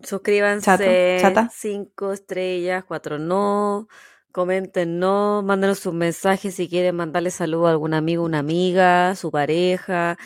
[0.00, 0.64] Suscríbanse.
[0.64, 0.84] Chato,
[1.20, 1.50] chata.
[1.52, 3.88] Cinco estrellas, cuatro no.
[4.32, 5.42] Comenten no.
[5.42, 10.18] Mándenos sus mensajes si quieren mandarle saludo a algún amigo, una amiga, su pareja.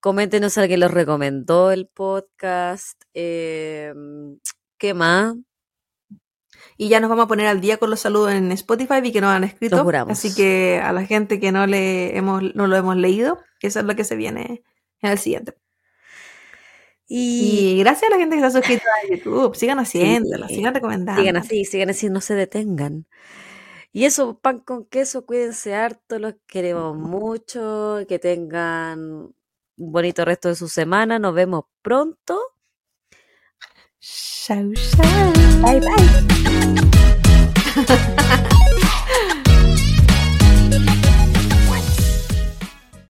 [0.00, 3.02] Coméntenos al que los recomendó el podcast.
[3.14, 3.92] Eh,
[4.78, 5.34] ¿Qué más?
[6.76, 9.20] Y ya nos vamos a poner al día con los saludos en Spotify y que
[9.20, 9.84] nos han escrito.
[10.08, 13.84] Así que a la gente que no le hemos, no lo hemos leído, eso es
[13.86, 14.62] lo que se viene
[15.02, 15.54] en el siguiente.
[17.08, 19.56] Y, Y gracias a la gente que se ha suscrito a YouTube.
[19.56, 20.56] Sigan haciéndolo, Sí.
[20.56, 21.20] sigan recomendando.
[21.20, 23.06] sigan así, sigan así, no se detengan.
[23.90, 30.48] Y eso, pan con queso, cuídense harto, los queremos mucho, que tengan un bonito resto
[30.48, 32.38] de su semana, nos vemos pronto.
[34.10, 35.02] So, so.
[35.62, 36.24] Bye bye.